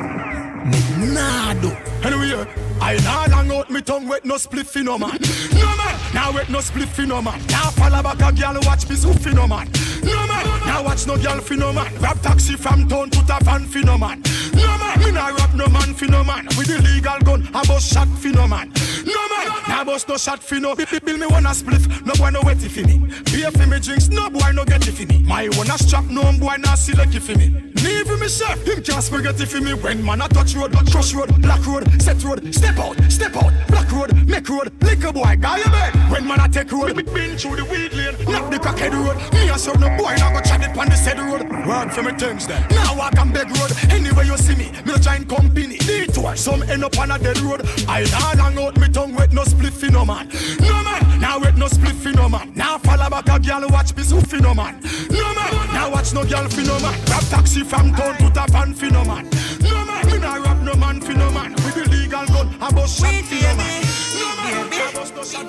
Me 0.70 1.12
nah 1.12 1.55
do. 1.55 1.70
Anyway, 2.03 2.46
I 2.81 2.96
nah 3.03 3.27
long 3.37 3.50
out 3.53 3.70
me 3.70 3.81
tongue 3.81 4.09
with 4.09 4.24
no 4.24 4.35
spliff 4.35 4.83
no 4.83 4.98
man. 4.98 5.18
No 5.53 5.77
man, 5.77 5.98
now 6.14 6.33
with 6.33 6.48
no 6.50 6.59
spliff 6.59 7.07
no 7.07 7.22
man. 7.22 7.40
Now 7.48 7.70
follow 7.70 8.03
back 8.03 8.20
a 8.20 8.33
girl 8.33 8.61
watch 8.62 8.88
me 8.88 8.96
soup 8.96 9.24
no 9.35 9.46
man. 9.46 9.70
No 10.03 10.27
man, 10.27 10.63
now 10.75 10.83
watch 10.83 11.07
no 11.07 11.17
girl 11.17 11.41
fi 11.41 11.55
no 11.55 11.73
man. 11.73 11.95
Grab 11.99 12.21
taxi 12.21 12.57
from 12.57 12.89
town 12.89 13.11
put 13.11 13.31
a 13.31 13.39
van 13.45 13.65
fi 13.65 13.81
no 13.83 13.97
man. 13.97 14.21
No 14.55 14.79
man, 14.79 14.99
me 15.01 15.11
nah 15.13 15.29
rap 15.29 15.55
no 15.55 15.67
man 15.69 15.95
fi 15.95 16.07
no 16.07 16.25
man. 16.25 16.47
With 16.57 16.67
the 16.67 16.83
legal 16.83 17.19
gun, 17.21 17.49
I 17.55 17.63
bust 17.65 17.93
shot 17.93 18.09
fi 18.19 18.31
no 18.31 18.49
man. 18.49 18.73
No 19.07 19.23
man, 19.33 19.47
now 19.69 19.85
bust 19.85 20.09
no 20.09 20.17
shot 20.17 20.43
fi 20.43 20.59
no. 20.59 20.75
Bill 20.75 21.19
me 21.19 21.27
wanna 21.27 21.51
spliff, 21.51 21.85
no 22.05 22.13
boy 22.15 22.31
no 22.31 22.41
wetty 22.41 22.69
fi 22.69 22.83
me. 22.83 22.99
Beer 23.31 23.51
fi 23.53 23.67
me 23.67 23.79
drinks, 23.79 24.09
no 24.09 24.29
boy 24.31 24.51
no 24.53 24.65
get 24.65 24.87
it 24.89 24.93
fi 24.93 25.07
me. 25.07 25.23
My 25.23 25.49
wanna 25.53 25.79
strap, 25.79 26.05
no 26.07 26.23
boy 26.39 26.57
nah 26.59 26.75
it 26.75 27.23
fi 27.23 27.35
me. 27.37 27.71
Leave 27.85 28.19
me 28.19 28.29
chef, 28.29 28.67
him 28.67 28.83
can't 28.83 29.03
spaghetti 29.03 29.45
fi 29.45 29.61
me. 29.61 29.75
When 29.75 30.05
man 30.05 30.23
a 30.23 30.29
touch 30.29 30.55
road, 30.55 30.73
crush 30.91 31.15
road, 31.15 31.31
black 31.43 31.65
road, 31.67 31.85
set 32.03 32.23
road, 32.25 32.55
step 32.55 32.79
out, 32.79 32.97
step 33.13 33.37
out, 33.37 33.53
black 33.69 33.93
road, 33.93 34.29
make 34.29 34.49
road, 34.49 34.73
liquor 34.83 35.13
boy, 35.13 35.37
guy 35.39 35.59
your 35.59 35.71
bed. 35.71 35.95
When 36.11 36.27
man 36.27 36.41
a 36.41 36.49
take 36.49 36.73
road, 36.73 36.97
me 36.97 37.03
been 37.03 37.37
through 37.37 37.57
the 37.57 37.65
weed 37.67 37.93
lane, 37.93 38.17
knock 38.25 38.51
the 38.51 38.59
crackhead 38.59 38.93
road. 38.93 39.17
Me 39.35 39.49
a 39.49 39.59
serve 39.59 39.81
no 39.81 39.89
boy, 39.99 40.15
now 40.17 40.33
go 40.33 40.41
chat 40.41 40.63
it 40.64 40.79
on 40.79 40.88
the 40.88 40.96
said 40.96 41.18
road. 41.18 41.42
Word 41.66 41.92
for 41.92 42.03
me 42.03 42.12
things 42.12 42.46
then. 42.46 42.66
Now 42.70 42.96
walk 42.96 43.18
on 43.18 43.33
beg 43.33 43.48
road, 43.59 43.72
anywhere 43.90 44.24
you 44.24 44.37
see 44.37 44.57
me, 44.57 44.70
me 44.85 44.92
no 44.92 44.96
join 44.96 45.24
company. 45.27 45.79
Detour, 45.79 46.37
some 46.37 46.62
end 46.64 46.85
up 46.85 46.98
on 46.98 47.11
a 47.11 47.18
dead 47.18 47.38
road. 47.40 47.62
I 47.88 48.05
nah 48.11 48.42
long 48.42 48.59
out 48.59 48.77
me 48.79 48.88
tongue 48.88 49.15
with 49.15 49.33
no 49.33 49.42
spliff 49.42 49.83
no 49.90 50.04
man. 50.04 50.29
No 50.60 50.83
man, 50.83 51.21
now 51.21 51.38
with 51.38 51.56
no 51.56 51.67
spliff 51.67 52.04
no 52.15 52.29
man. 52.29 52.52
Now 52.54 52.79
follow 52.79 53.10
back 53.10 53.29
a 53.29 53.38
girl 53.38 53.69
watch 53.69 53.94
me 53.96 54.02
soup 54.02 54.33
no 54.40 54.54
man. 54.54 54.81
No 55.10 55.35
man, 55.35 55.52
now 55.73 55.90
watch 55.90 56.12
no 56.15 56.25
girl 56.25 56.48
fi 56.48 56.62
no 56.65 56.79
man. 56.81 56.94
Grab 57.06 57.23
taxi 57.25 57.62
from 57.62 57.92
town 57.92 58.17
put 58.17 58.37
a 58.37 58.50
van 58.50 58.75
fi 58.75 58.88
no 58.88 59.04
man. 59.04 59.29
No 59.62 59.85
man, 59.85 60.06
me 60.06 60.19
nah 60.19 60.37
rap 60.37 60.60
no 60.62 60.75
man 60.75 61.00
fi 61.00 61.15
no 61.15 61.31
man. 61.31 61.52
With 61.52 61.75
the 61.75 61.88
legal 61.90 62.27
gun, 62.27 62.56
I 62.60 62.71
bust 62.71 63.00
shot 63.00 63.15
fi 63.25 63.40
no 63.42 63.56
man. 63.56 63.94
I 64.17 64.54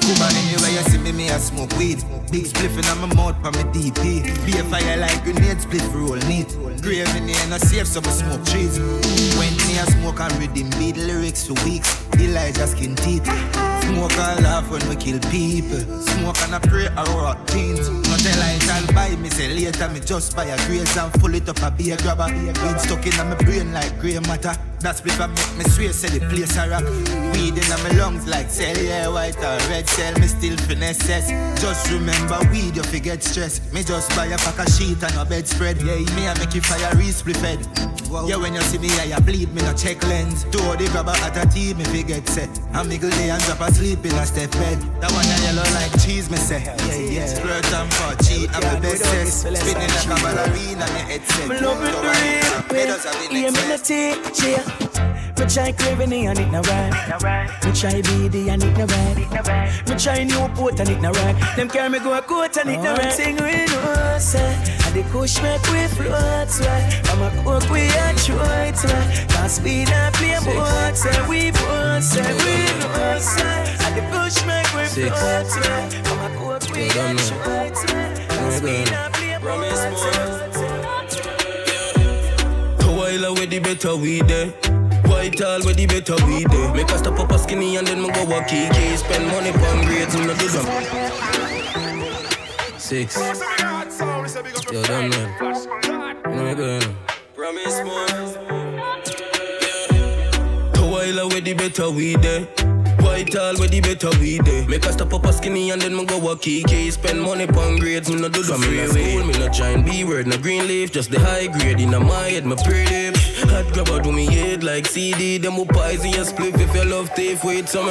Woman, 0.05 0.36
anywhere 0.36 0.72
you 0.72 0.84
see 0.89 0.97
me, 0.97 1.11
me 1.11 1.30
a 1.30 1.39
smoke 1.39 1.72
weed. 1.78 2.03
Big 2.32 2.45
spliffing 2.45 2.89
on 2.91 3.07
my 3.07 3.16
mouth, 3.16 3.41
pa 3.41 3.51
me 3.51 3.63
DP. 3.74 4.24
Be 4.45 4.57
a 4.57 4.63
fire 4.63 4.97
like 4.97 5.24
grenade, 5.24 5.61
split 5.61 5.84
roll 5.93 6.16
neat. 6.28 6.49
Grave 6.82 7.13
in 7.16 7.28
here, 7.28 7.47
no 7.49 7.57
safe, 7.57 7.88
so 7.88 8.01
me 8.01 8.09
smoke 8.09 8.45
trees. 8.45 8.80
When 9.38 9.55
me 9.68 9.78
a 9.78 9.86
smoke 9.97 10.20
and 10.20 10.34
redeem 10.38 10.70
beat 10.80 10.97
lyrics 10.97 11.47
for 11.47 11.53
weeks. 11.66 11.89
Elijah 12.20 12.68
skin 12.68 12.95
teeth. 12.95 13.26
Smoke 13.84 14.18
and 14.18 14.43
laugh 14.43 14.70
when 14.72 14.88
we 14.89 14.95
kill 14.95 15.20
people. 15.30 15.80
Smoke 16.01 16.38
and 16.43 16.55
I 16.55 16.59
pray 16.59 16.88
I 16.88 17.03
rock 17.16 17.45
jeans. 17.47 18.05
No 18.26 18.32
tell 18.32 18.41
I 18.41 18.57
shall 18.57 18.88
buy 18.93 19.15
me, 19.17 19.30
say 19.30 19.53
later 19.53 19.88
me 19.89 19.99
just 19.99 20.36
buy 20.36 20.45
a 20.45 20.57
graze 20.65 20.97
and 20.97 21.13
full 21.21 21.36
it 21.36 21.47
up 21.47 21.61
a 21.61 21.69
beer 21.69 21.95
grabber. 21.97 22.26
Weed 22.34 22.80
stuck 22.80 23.05
in 23.05 23.15
my 23.17 23.36
brain 23.36 23.71
like 23.71 23.99
grey 23.99 24.17
matter. 24.19 24.55
That's 24.80 25.01
before 25.01 25.28
make 25.28 25.57
me 25.57 25.63
swear 25.65 25.93
say 25.93 26.17
the 26.17 26.26
place 26.28 26.57
a 26.57 26.69
rock. 26.69 26.84
Weed 27.34 27.57
in 27.57 27.69
my 27.69 27.89
lungs 27.97 28.28
like 28.28 28.49
cell, 28.49 28.78
yeah, 28.78 29.07
white 29.07 29.38
or 29.38 29.57
red 29.69 29.88
cell. 29.88 30.13
Me 30.19 30.28
still 30.28 30.57
finesses. 30.57 31.30
Just 31.61 31.91
remember 31.91 32.39
weed, 32.51 32.76
you 32.76 32.84
forget 32.84 33.23
stress. 33.23 33.61
Me 33.73 33.84
just 33.84 34.15
buy 34.15 34.26
a 34.26 34.38
pack 34.38 34.59
of 34.59 34.73
sheet 34.73 35.01
and 35.03 35.15
a 35.15 35.26
bedspread. 35.26 35.82
Yeah, 35.82 35.97
me 36.15 36.28
I 36.28 36.38
make 36.38 36.53
you 36.55 36.61
fire 36.61 36.95
re-split 36.95 37.38
fed. 37.38 37.59
Yeah, 38.28 38.38
when 38.38 38.53
you 38.53 38.61
see 38.61 38.78
me, 38.78 38.89
I 38.89 39.19
bleed, 39.19 39.53
me 39.53 39.61
no 39.61 39.73
check 39.73 40.01
lens. 40.07 40.43
Do 40.45 40.59
the 40.78 40.88
grabber 40.91 41.11
at 41.11 41.36
a 41.36 41.49
tea, 41.49 41.73
me 41.73 41.84
forget 41.86 42.28
set. 42.28 42.49
I 42.73 42.84
miggle 42.84 43.11
day 43.11 43.30
and 43.30 43.41
drop 43.43 43.61
asleep 43.61 44.05
in 44.05 44.13
a 44.13 44.26
step 44.26 44.51
bed. 44.51 44.80
That 45.01 45.11
one 45.11 45.26
a 45.26 45.36
yellow 45.43 45.67
like 45.73 45.91
cheese, 46.01 46.30
me 46.30 46.38
say. 46.38 46.63
Yeah, 46.63 46.95
yeah. 46.95 47.26
Squirt 47.26 47.73
and 47.73 47.91
for 48.16 48.24
cheat, 48.24 48.49
I'm 48.55 48.61
the 48.76 48.82
best 48.82 49.03
sex. 49.03 49.34
Spinning 49.34 49.89
like 49.89 50.05
a 50.05 50.24
ballerina, 50.24 50.86
me 50.93 50.99
headset. 51.11 51.49
Me 51.49 51.59
love 51.59 51.84
it 51.84 51.93
So 51.93 52.01
the 52.01 52.07
I 52.07 52.16
real 52.16 52.41
can't 52.41 52.72
way. 52.72 52.76
pay 52.76 52.89
us 52.89 53.05
at 53.05 53.13
the 53.13 53.28
next 53.34 53.55
me 53.55 53.68
no 53.70 53.78
teach 53.78 54.43
ya. 54.43 54.61
Me 55.38 55.45
try 55.47 55.72
craving 55.72 56.28
and 56.28 56.39
it 56.39 56.51
no 56.51 56.61
right. 56.61 57.49
Me 57.63 57.72
try 57.74 58.01
BD 58.01 58.47
and 58.49 58.63
it 58.63 58.78
no 58.78 58.86
right. 58.86 59.88
Me 59.88 59.95
try 59.95 60.24
Newport 60.24 60.80
and 60.80 60.89
it 60.89 61.01
no 61.01 61.11
right. 61.11 61.36
Them 61.55 61.70
carry 61.70 61.89
me 61.89 61.99
go 61.99 62.13
a 62.13 62.22
court 62.22 62.57
and 62.57 62.70
it 62.70 62.82
no 62.82 62.93
right. 62.95 63.11
Sing 63.13 63.36
know 63.36 64.18
say, 64.20 64.55
and 64.85 64.85
the 64.96 65.04
kush 65.12 65.41
make 65.43 65.62
we 65.74 65.86
float 65.88 66.60
right. 66.64 67.02
I'm 67.12 67.22
a 67.22 67.30
cook 67.43 67.70
we 67.70 67.82
a 67.84 68.14
try 68.16 68.72
right. 68.72 69.28
Cause 69.30 69.60
we 69.60 69.84
not 69.84 70.14
play 70.14 70.39
boat 70.46 70.96
say 70.96 71.28
we 71.28 71.52
both 71.52 72.04
say 72.04 72.24
we 72.24 72.56
know 72.80 73.20
say, 73.20 73.76
and 73.84 73.96
the 73.98 74.02
kush 74.12 74.39
make 74.48 74.72
we 74.74 74.86
float 74.88 75.52
right. 75.68 75.91
I'm 76.08 76.22
a 76.24 76.30
cook 76.39 76.64
we 76.74 76.88
a 76.88 76.89
try 76.91 77.43
right. 77.46 77.76
Cause 78.30 78.62
we 78.62 78.86
not 78.86 79.12
play 79.12 79.38
more. 79.38 79.66
While 82.96 83.26
away 83.26 83.46
the 83.48 83.60
better 83.60 83.96
we 83.98 84.22
there. 84.22 84.48
White 85.12 85.41
all 85.41 85.62
where 85.64 85.74
the 85.74 85.86
better 85.88 86.16
we 86.26 86.46
there. 86.46 86.74
Make 86.74 86.91
us 86.93 87.00
stop 87.02 87.20
up 87.20 87.32
a 87.32 87.38
skinny 87.38 87.76
and 87.76 87.86
then 87.86 88.02
me 88.02 88.10
go 88.12 88.24
walk 88.24 88.48
key 88.48 88.70
key. 88.72 88.96
Spend 88.96 89.28
money 89.28 89.52
on 89.52 89.86
grades, 89.86 90.16
me 90.16 90.26
no 90.26 90.34
do 90.36 90.48
them. 90.48 90.66
Six. 92.78 93.55
Yo, 94.36 94.42
done 94.84 95.10
man. 95.12 95.30
You 95.40 96.32
know 96.36 96.44
me 96.44 96.56
going. 96.56 96.96
Promise 97.36 97.82
more. 97.86 98.06
Yeah. 99.62 100.92
While 100.92 101.20
away 101.20 101.40
the 101.40 101.54
better 101.54 101.90
we 101.90 102.18
there. 102.18 102.42
White 103.00 103.34
all 103.38 103.56
where 103.56 103.70
the 103.70 103.80
better 103.80 104.10
we 104.20 104.40
there. 104.40 104.68
Make 104.68 104.86
us 104.88 104.96
stop 104.96 105.14
up 105.14 105.26
a 105.26 105.32
skinny 105.32 105.70
and 105.72 105.82
then 105.82 105.96
me 105.96 106.04
go 106.04 106.18
walk 106.20 106.42
key 106.42 106.66
key. 106.68 106.92
Spend 106.92 107.22
money 107.22 107.48
on 107.48 107.80
grades, 107.80 108.10
me 108.10 108.20
no 108.20 108.28
do 108.28 108.44
them. 108.44 108.60
Me 108.60 108.76
no 108.76 108.88
school, 108.88 109.24
me 109.24 109.40
no 109.40 109.48
giant 109.48 109.86
B 109.86 110.04
word, 110.04 110.28
no 110.28 110.38
green 110.38 110.68
leaf, 110.68 110.92
just 110.92 111.12
the 111.12 111.20
high 111.22 111.48
grade 111.48 111.80
in 111.80 111.92
my 111.92 112.28
head, 112.28 112.46
my 112.46 112.58
pretty. 112.58 113.18
Hot 113.48 113.72
grabber 113.72 114.02
do 114.02 114.12
me 114.12 114.26
head 114.26 114.66
like 114.66 114.86
CD. 114.86 115.38
Them 115.38 115.54
who 115.54 115.66
poison 115.66 116.10
your 116.10 116.26
spliff 116.26 116.60
if 116.60 116.76
you 116.76 116.84
love 116.84 117.10
thief 117.12 117.42
with 117.46 117.70
some. 117.70 117.88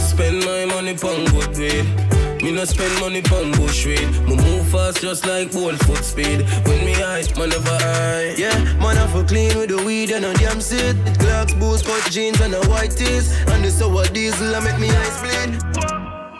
Spend 0.00 0.44
my 0.44 0.64
money 0.64 0.96
pon 0.96 1.24
good 1.26 1.56
weed. 1.56 2.07
Me 2.42 2.52
no 2.52 2.64
spend 2.64 3.00
money 3.00 3.20
pon 3.20 3.50
bush 3.52 3.84
weed. 3.86 4.08
Me 4.26 4.36
move 4.36 4.68
fast 4.68 5.00
just 5.00 5.26
like 5.26 5.52
bolt 5.52 5.76
foot 5.84 6.04
speed. 6.04 6.42
When 6.66 6.84
me 6.84 6.92
high, 6.92 7.24
man 7.36 7.48
never 7.50 7.78
high. 7.84 8.34
Yeah, 8.36 8.56
man 8.78 8.96
for 9.08 9.24
clean 9.24 9.56
with 9.58 9.70
the 9.70 9.82
weed 9.84 10.10
and 10.12 10.24
a 10.24 10.32
damn 10.34 10.60
seed. 10.60 10.96
Clocks, 11.18 11.54
boots, 11.54 11.82
cut 11.82 12.10
jeans 12.10 12.40
and 12.40 12.54
a 12.54 12.60
white 12.68 12.92
tees. 12.92 13.32
And 13.48 13.64
the 13.64 13.70
sour 13.70 14.04
diesel 14.06 14.54
I 14.54 14.60
make 14.60 14.78
me 14.78 14.88
eyes 14.90 15.18
bleed. 15.20 15.60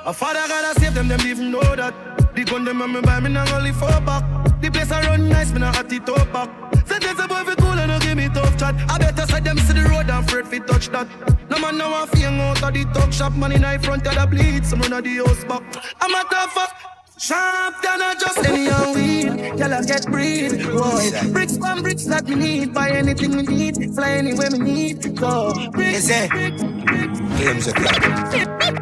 A 0.07 0.13
father 0.13 0.47
gotta 0.47 0.79
save 0.81 0.95
them, 0.95 1.09
them 1.09 1.21
even 1.27 1.51
know 1.51 1.61
that. 1.77 1.95
The 2.35 2.45
gun 2.45 2.65
them 2.65 2.81
and 2.81 2.93
me 2.93 3.01
buy 3.01 3.21
me 3.21 3.31
not 3.31 3.53
only 3.53 3.73
four 3.73 4.01
back. 4.01 4.23
The 4.61 4.71
place 4.71 4.93
I 4.93 5.05
run 5.07 5.29
nice, 5.29 5.53
me 5.53 5.59
not 5.61 5.77
at 5.77 5.89
the 5.89 5.99
top 5.99 6.33
back. 6.33 6.68
Sentence 6.89 7.21
a 7.21 7.29
boy 7.29 7.45
fi 7.45 7.55
cool 7.57 7.79
and 7.79 7.91
no 7.91 7.99
give 7.99 8.17
me 8.17 8.29
tough 8.29 8.57
chat. 8.59 8.75
I 8.89 8.99
better 8.99 9.27
side 9.27 9.45
them 9.45 9.59
see 9.59 9.75
the 9.75 9.83
road 9.83 10.09
and 10.09 10.25
afraid 10.25 10.47
fi 10.49 10.59
touch 10.61 10.89
that. 10.89 11.07
No 11.51 11.59
man 11.59 11.77
now 11.79 12.03
a 12.03 12.07
fing 12.07 12.41
out 12.41 12.63
of 12.63 12.73
the 12.73 12.85
talk 12.95 13.13
shop. 13.13 13.35
Man 13.35 13.53
in 13.53 13.63
the 13.63 13.79
front 13.83 14.07
of 14.07 14.15
the 14.15 14.27
bleed, 14.27 14.65
some 14.65 14.81
run 14.81 14.93
of 14.95 15.05
the 15.05 15.17
house 15.17 15.45
back. 15.45 15.63
I'm 16.01 16.15
a 16.15 16.25
tough 16.31 16.53
fuck. 16.53 16.75
Sharp 17.19 17.83
than 17.83 18.01
I 18.01 18.15
just 18.15 18.39
any 18.47 18.71
old 18.71 18.95
weed. 18.95 19.59
Tell 19.59 19.75
I 19.75 19.83
get 19.83 20.07
breed. 20.07 20.63
Boy, 20.63 21.11
bricks 21.33 21.59
from 21.59 21.83
bricks 21.83 22.05
that 22.05 22.29
me 22.29 22.37
need. 22.37 22.73
Buy 22.73 22.91
anything 22.91 23.35
me 23.35 23.43
need. 23.43 23.93
Fly 23.95 24.11
anywhere 24.13 24.51
me 24.53 24.59
need. 24.59 25.03
To 25.03 25.09
go. 25.09 25.53
Bricks, 25.73 26.07
bricks, 26.07 26.63
bricks. 26.63 27.67
A 27.67 28.78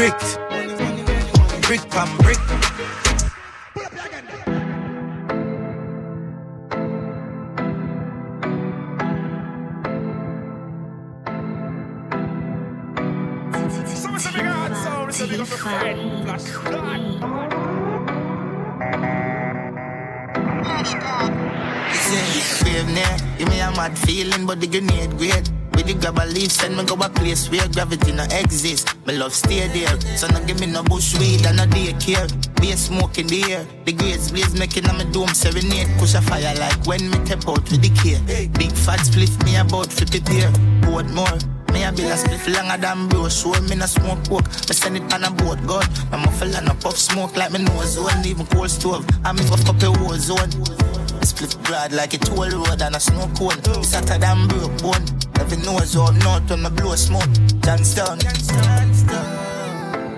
Brick. 0.00 0.14
Brick 1.60 1.90
pam 1.90 2.16
brick. 2.16 2.38
Brave 22.62 22.88
near, 22.88 23.16
give 23.36 23.48
me 23.50 23.60
a 23.60 23.70
mad 23.72 23.98
feeling, 23.98 24.46
but 24.46 24.60
the 24.62 24.66
grenade 24.66 25.18
great. 25.18 25.59
With 25.80 25.86
the 25.86 25.94
grab 25.94 26.18
a 26.18 26.28
leaf, 26.28 26.52
send 26.52 26.76
me 26.76 26.84
go 26.84 26.94
a 26.96 27.08
place 27.08 27.48
where 27.48 27.66
gravity 27.68 28.12
no 28.12 28.24
exist. 28.36 28.94
My 29.06 29.14
love 29.14 29.32
stay 29.32 29.66
there, 29.68 29.96
so 30.14 30.26
no 30.28 30.44
give 30.44 30.60
me 30.60 30.66
no 30.66 30.82
bush 30.82 31.16
weed 31.16 31.46
and 31.46 31.56
no 31.56 31.64
daycare. 31.64 32.28
Be 32.60 32.72
a 32.72 32.76
smoke 32.76 33.16
in 33.16 33.26
the 33.28 33.40
air, 33.50 33.66
the 33.86 33.92
grades 33.94 34.30
blaze 34.30 34.52
making 34.52 34.86
on 34.90 34.98
my 34.98 35.04
dome 35.04 35.32
serenade. 35.32 35.88
Push 35.96 36.12
a 36.12 36.20
fire 36.20 36.52
like 36.60 36.84
when 36.84 37.08
me 37.08 37.16
tap 37.24 37.48
out 37.48 37.64
with 37.72 37.80
the 37.80 37.88
care. 37.96 38.20
Big 38.60 38.72
fat 38.72 39.00
split 39.00 39.32
me 39.46 39.56
about 39.56 39.88
it 39.88 40.28
here, 40.28 40.52
board 40.84 41.08
more. 41.16 41.40
Me 41.72 41.84
a 41.84 41.92
bill 41.92 42.12
a 42.12 42.16
spliff 42.20 42.44
longer 42.52 42.76
than 42.76 43.08
bro 43.08 43.28
Show 43.30 43.56
me 43.62 43.76
no 43.76 43.86
smoke 43.86 44.28
coke 44.28 44.44
Me 44.68 44.74
send 44.74 44.96
it 44.96 45.14
on 45.14 45.22
a 45.22 45.30
boat 45.30 45.64
God 45.68 45.86
My 46.10 46.18
muffle 46.18 46.52
and 46.52 46.68
a 46.68 46.74
puff 46.74 46.98
smoke 46.98 47.36
like 47.36 47.52
me 47.52 47.62
nose 47.62 47.94
zone 47.94 48.26
Even 48.26 48.44
cold 48.46 48.68
stove 48.68 49.06
I 49.24 49.30
me 49.30 49.46
puff 49.46 49.68
up 49.70 49.80
a 49.80 49.90
war 50.02 50.18
zone 50.18 50.50
Split 51.22 51.56
broad 51.62 51.92
like 51.92 52.12
a 52.12 52.18
toll 52.18 52.50
road 52.50 52.82
and 52.82 52.96
a 52.96 52.98
snow 52.98 53.30
cone 53.38 53.54
It's 53.78 53.94
hotter 53.94 54.18
than 54.18 54.48
broke 54.48 54.82
bone 54.82 55.19
nose 55.72 55.96
up 55.96 56.14
north 56.24 56.50
when 56.50 56.62
me 56.62 56.70
blow 56.70 56.94
smoke. 56.94 57.32
Johnstown 57.62 58.18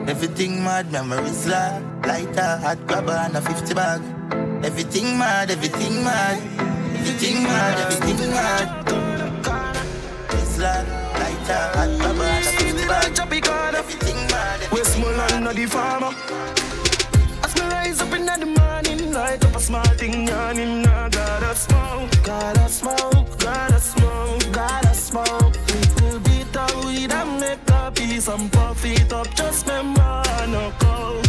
Everything 0.09 0.62
mad, 0.64 0.90
memories 0.92 1.46
like 1.46 1.82
Lighter, 2.07 2.57
hot 2.62 2.78
grabber 2.86 3.12
and 3.12 3.36
a 3.36 3.40
50 3.40 3.74
bag. 3.74 4.00
Everything 4.64 5.18
mad, 5.18 5.50
everything 5.50 6.05
mad. 6.05 6.38
Everything 6.98 7.42
mad, 7.44 7.78
everything 7.78 8.30
mad. 8.30 8.66
It's 10.30 10.59
like 10.59 10.86
lighter, 11.20 11.62
hot 11.76 11.90
grabber 11.98 12.24
and 12.24 12.46
a 12.46 12.53
50 12.53 12.86
bag. 12.88 13.74
Everything 13.74 14.16
mad, 14.32 14.72
Westmoreland 14.72 15.44
not 15.44 15.55
the 15.55 15.66
farmer. 15.66 16.12
As 17.44 17.55
me 17.55 17.62
rise 17.62 18.00
up 18.00 18.12
in 18.12 18.26
the 18.26 18.46
morning, 18.46 19.12
light 19.12 19.44
up 19.44 19.57
a 19.57 19.61
small 19.61 19.92
thing 20.00 20.26
yawning. 20.26 20.86
I 20.86 21.09
gotta 21.09 21.55
smoke, 21.55 22.11
gotta 22.24 22.68
smoke, 22.68 23.38
gotta 23.38 23.80
smoke, 23.80 24.53
gotta 24.53 24.94
smoke. 24.94 25.41
Piece 28.23 28.29
and 28.29 28.53
puff 28.53 28.85
it 28.85 29.12
up. 29.12 29.35
Just 29.35 29.66
remember, 29.66 30.01
I 30.01 30.47
no 30.47 30.73
go, 30.79 31.23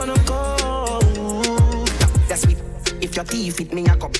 I 0.00 0.06
no 0.06 0.16
go. 0.24 1.84
That's 2.28 2.42
sweet. 2.42 2.58
If 3.00 3.16
your 3.16 3.24
teeth 3.24 3.56
fit 3.56 3.72
me, 3.72 3.86
I 3.88 3.96
come. 3.96 4.12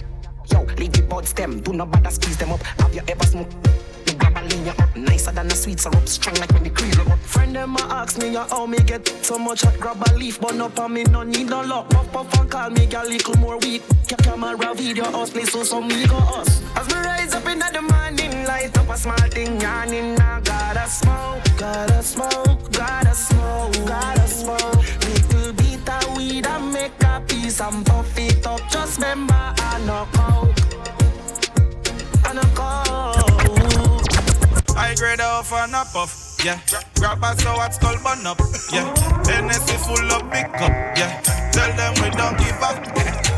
Yo, 0.53 0.63
leave 0.77 0.93
the 0.93 1.03
bud 1.03 1.27
stem. 1.27 1.61
Do 1.61 1.73
not 1.73 1.91
bother 1.91 2.11
squeeze 2.11 2.37
them 2.37 2.53
up. 2.53 2.63
Have 2.81 2.95
you 2.95 3.03
ever 3.09 3.25
smoked? 3.25 3.55
The 4.07 4.15
grab 4.15 4.37
a 4.37 4.43
lean 4.49 4.69
up. 4.69 4.97
Nicer 4.97 5.33
than 5.33 5.47
a 5.47 5.55
sweet 5.55 5.81
syrup. 5.81 6.09
Strong 6.09 6.37
like 6.37 6.53
when 6.53 6.65
the 6.65 6.71
cream 6.71 6.93
up. 7.11 7.19
Friend 7.21 7.55
them 7.55 7.77
a 7.77 7.83
ask 7.91 8.19
me 8.19 8.35
how 8.35 8.67
me 8.67 8.79
get 8.79 9.07
so 9.23 9.39
much 9.39 9.63
hot 9.63 9.79
grab 9.79 10.03
a 10.09 10.15
leaf 10.17 10.41
Burn 10.41 10.61
up 10.61 10.79
on 10.79 10.95
me 10.95 11.05
no 11.05 11.23
need 11.23 11.49
no 11.49 11.61
luck 11.61 11.91
Puff 11.91 12.11
puff 12.13 12.41
and 12.41 12.51
call 12.51 12.71
me 12.71 12.89
a 12.91 13.03
little 13.05 13.37
more 13.37 13.59
weak 13.59 13.83
Ca- 14.09 14.17
Camera 14.17 14.75
video 14.75 15.05
house 15.05 15.31
play 15.31 15.45
so 15.45 15.63
some 15.63 15.89
me 15.89 16.07
go 16.07 16.17
us 16.17 16.63
As 16.75 16.87
me 16.89 16.95
rise 16.95 17.35
up 17.35 17.47
in 17.47 17.59
the 17.59 17.83
morning 17.83 18.28
Light 18.59 18.77
up 18.77 18.89
a 18.89 18.97
small 18.97 19.29
thing 19.31 19.61
yawning 19.61 20.21
I 20.21 20.41
gotta 20.41 20.89
smoke, 20.89 21.45
gotta 21.57 22.03
smoke, 22.03 22.73
gotta 22.73 23.15
smoke, 23.15 23.73
gotta 23.87 24.27
smoke 24.27 24.83
Little 25.07 25.53
bit 25.53 25.89
of 25.89 26.17
weed 26.17 26.45
and 26.45 26.73
make 26.73 27.01
a 27.05 27.23
piece 27.29 27.61
and 27.61 27.87
puff 27.87 28.19
it 28.19 28.45
up 28.45 28.61
Just 28.69 28.99
remember 28.99 29.33
I 29.33 29.81
no 29.87 30.09
coke 30.11 30.59
I 32.25 32.33
no 32.35 32.43
coke 32.59 32.77
I 34.77 34.95
grade 34.97 35.21
off 35.21 35.53
and 35.53 35.75
a 35.75 35.85
puff. 35.93 36.41
Yeah, 36.45 36.59
grab 36.97 37.23
a 37.23 37.41
so 37.41 37.51
hot 37.51 37.75
skull 37.75 37.97
bun 38.03 38.27
up. 38.27 38.41
Yeah, 38.73 38.93
is 39.51 39.87
full 39.87 40.13
of 40.13 40.31
big 40.33 40.53
cup. 40.55 40.73
Yeah, 40.97 41.21
tell 41.53 41.73
them 41.77 41.95
we 42.03 42.11
don't 42.17 42.37
give 42.39 42.63
up. 42.63 43.38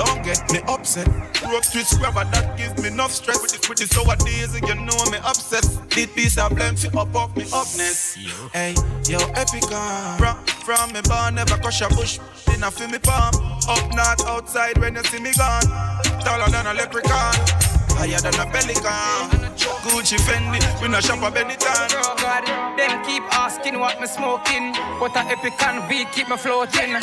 Don't 0.00 0.24
get 0.24 0.50
me 0.50 0.60
upset. 0.66 1.06
Rope 1.44 1.62
twist 1.70 1.98
grabber 1.98 2.24
that 2.32 2.56
give 2.56 2.72
me 2.78 2.88
enough 2.88 3.12
stress. 3.12 3.42
With 3.42 3.52
this, 3.52 3.68
with 3.68 3.78
this 3.78 3.90
sour 3.90 4.16
days, 4.16 4.54
you 4.54 4.74
know 4.74 4.96
me 5.12 5.18
obsessed. 5.18 5.76
This 5.90 6.06
piece 6.06 6.38
of 6.38 6.56
blame 6.56 6.74
fi 6.74 6.88
up 6.98 7.14
up 7.14 7.36
me 7.36 7.44
upness. 7.52 8.14
Hey, 8.50 8.72
yo, 9.04 9.18
Epican. 9.36 10.16
From, 10.16 10.38
uh, 10.38 10.44
from 10.64 10.92
me 10.94 11.02
born, 11.04 11.34
never 11.34 11.58
crush 11.58 11.82
a 11.82 11.88
bush. 11.88 12.18
Dinner 12.46 12.70
fi 12.70 12.86
me 12.86 12.98
palm. 12.98 13.34
Up 13.68 13.94
north, 13.94 14.26
outside 14.26 14.78
when 14.78 14.94
you 14.94 15.04
see 15.04 15.20
me 15.20 15.32
gone. 15.36 15.68
Taller 16.24 16.48
than 16.50 16.66
a 16.66 16.72
leprechaun. 16.72 17.69
Higher 18.00 18.16
than 18.16 18.32
a 18.40 18.46
pelican. 18.48 19.50
Gucci 19.84 20.16
Fendi, 20.16 20.60
we 20.80 20.88
no 20.88 21.00
shop 21.00 21.20
a 21.20 21.30
Benetton. 21.30 21.92
Oh 22.00 22.16
God, 22.16 22.46
them 22.78 23.04
keep 23.04 23.22
asking 23.36 23.78
what 23.78 24.00
me 24.00 24.06
smoking. 24.06 24.74
What 25.00 25.14
a 25.16 25.20
epic 25.28 25.60
and 25.62 25.86
beat 25.86 26.10
keep 26.12 26.28
me 26.30 26.36
floating. 26.38 26.96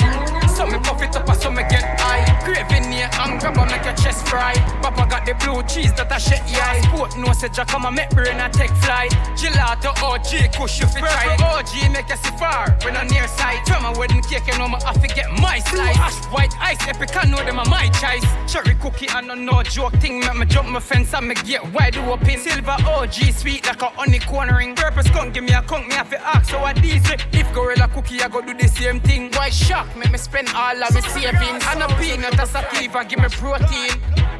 So 0.57 0.65
me 0.65 0.79
puff 0.79 1.01
it 1.03 1.15
up, 1.15 1.29
so 1.35 1.51
me 1.51 1.61
get 1.69 1.99
high. 2.01 2.25
Craving 2.41 2.89
near 2.89 3.09
and 3.13 3.39
grab 3.39 3.57
make 3.69 3.85
your 3.85 3.93
chest 3.93 4.27
fry. 4.27 4.53
Papa 4.81 5.05
got 5.09 5.25
the 5.25 5.35
blue 5.35 5.61
cheese 5.69 5.93
that 5.93 6.11
I 6.11 6.17
shake 6.17 6.41
yeah. 6.49 6.81
Sport 6.89 7.15
no 7.17 7.31
say 7.33 7.49
Jack 7.49 7.67
come 7.67 7.85
and 7.85 7.95
make 7.95 8.09
brain 8.09 8.37
and 8.37 8.51
take 8.51 8.73
flight. 8.81 9.11
Gelato 9.37 9.93
OG, 10.01 10.53
kush 10.57 10.79
you 10.79 10.87
fi 10.87 10.99
try. 11.01 11.37
OG 11.37 11.93
make 11.93 12.09
you 12.09 12.17
see 12.17 12.35
far 12.37 12.75
when 12.81 12.97
I'm 12.97 13.07
near 13.07 13.27
sight. 13.27 13.61
From 13.67 13.85
a 13.85 13.93
wedding 13.99 14.23
cake, 14.23 14.47
you 14.47 14.57
know 14.57 14.67
me 14.67 14.77
have 14.83 14.99
to 14.99 15.07
get 15.07 15.29
my 15.41 15.59
slice. 15.59 15.97
Ash 15.97 16.25
white 16.33 16.57
ice, 16.59 16.81
epic 16.87 17.15
I 17.15 17.25
know 17.29 17.37
them 17.45 17.59
are 17.59 17.69
my 17.69 17.87
choice. 18.01 18.25
Cherry 18.51 18.73
cookie 18.81 19.07
and 19.13 19.27
no 19.27 19.35
no 19.35 19.61
joke 19.61 19.93
thing. 20.01 20.21
Make 20.21 20.37
me 20.37 20.45
jump 20.45 20.69
my 20.69 20.79
fence 20.87 21.13
and 21.13 21.27
me 21.27 21.35
get 21.35 21.61
wide 21.73 21.97
open. 21.97 22.39
Silver 22.39 22.77
OG 22.85 23.13
sweet 23.35 23.65
like 23.67 23.81
a 23.81 23.89
honey 23.89 24.19
cornering. 24.19 24.75
Purpose 24.75 25.09
can't 25.09 25.33
give 25.33 25.43
me 25.43 25.53
a 25.53 25.61
conk, 25.61 25.87
me 25.87 25.93
have 25.93 26.09
to 26.09 26.19
ask 26.25 26.49
so 26.49 26.63
these 26.81 27.07
it. 27.09 27.25
If 27.33 27.53
gorilla 27.53 27.87
cookie, 27.89 28.21
I 28.21 28.29
go 28.29 28.41
do 28.41 28.53
the 28.53 28.67
same 28.67 28.99
thing. 29.01 29.31
Why 29.33 29.49
shock? 29.49 29.87
Make 29.97 30.11
me 30.11 30.17
spend 30.17 30.49
all 30.55 30.81
of 30.81 30.93
my 30.93 31.01
savings. 31.01 31.63
And 31.67 31.83
a 31.83 31.87
peanut, 31.99 32.33
that's 32.37 32.55
a 32.55 32.63
sativa, 32.63 33.03
give 33.05 33.19
me 33.19 33.29
protein. 33.29 33.91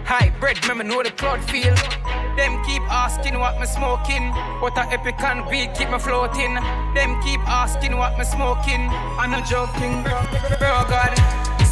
High 0.08 0.32
bread, 0.40 0.58
me 0.78 0.86
know 0.86 1.04
the 1.04 1.12
crowd 1.12 1.44
feel. 1.44 1.76
Them 2.38 2.64
keep 2.64 2.82
asking 2.90 3.38
what 3.40 3.60
me 3.60 3.66
smoking. 3.66 4.32
What 4.62 4.78
a 4.78 4.88
epic 4.94 5.20
and 5.20 5.44
beat 5.50 5.76
keep 5.76 5.90
me 5.92 6.00
floating. 6.00 6.56
Them 6.96 7.22
keep 7.22 7.42
asking 7.44 7.98
what 7.98 8.18
me 8.18 8.24
smoking. 8.24 8.88
I'm 9.20 9.32
not 9.32 9.46
joking, 9.46 10.04
bro. 10.04 10.16
Bro, 10.60 10.88
God. 10.88 11.12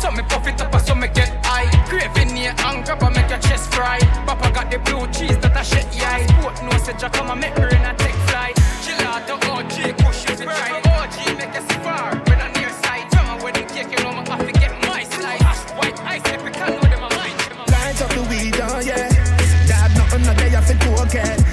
So 0.01 0.11
me 0.11 0.21
puff 0.23 0.45
it 0.45 0.61
up, 0.61 0.75
so 0.81 0.84
fry. 3.75 3.99
Papa 4.25 4.49
got 4.55 4.71
the 4.71 4.79
blue 4.79 5.05
cheese 5.11 5.37
that 5.43 5.55
I 5.55 5.63
shake 5.63 5.91
yeah. 5.91 6.25
Sport 6.31 6.55
no 6.63 6.71
say 6.79 6.95
Jack 6.97 7.13
come 7.13 7.29
and 7.29 7.39
make 7.43 7.55
me 7.59 7.67
in 7.75 7.83
a 7.83 7.93
take 7.99 8.19
flight. 8.31 8.55
Chill 8.83 9.01
out 9.11 9.27
the 9.27 9.35
OG, 9.51 9.75
push 9.99 10.23
it 10.31 10.39
right. 10.45 10.81
OG 10.95 11.17
make 11.37 11.55
us 11.59 11.67
far. 11.83 12.15
When 12.27 12.39
I 12.45 12.47
near 12.55 12.71
side, 12.83 13.07
tell 13.11 13.25
my 13.29 13.35
wedding 13.43 13.67
cake, 13.67 13.91
you 13.91 13.99
know 14.03 14.15
have 14.15 14.45
to 14.47 14.53
get 14.63 14.73
my 14.87 15.03
slice. 15.03 15.61
White 15.79 15.99
ice, 16.13 16.25
epic 16.33 16.57
and 16.57 16.75
know 16.75 16.87
them 16.91 17.03
a 17.03 17.09
mind. 17.19 17.37
Light 17.75 17.99
up 18.01 18.11
the 18.17 18.23
weed, 18.31 18.55
oh 18.63 18.79
yeah. 18.79 19.09
Dad, 19.67 19.91
nothing 19.97 20.23
no 20.23 20.33
day 20.39 20.55
off 20.55 20.69
it. 20.69 20.79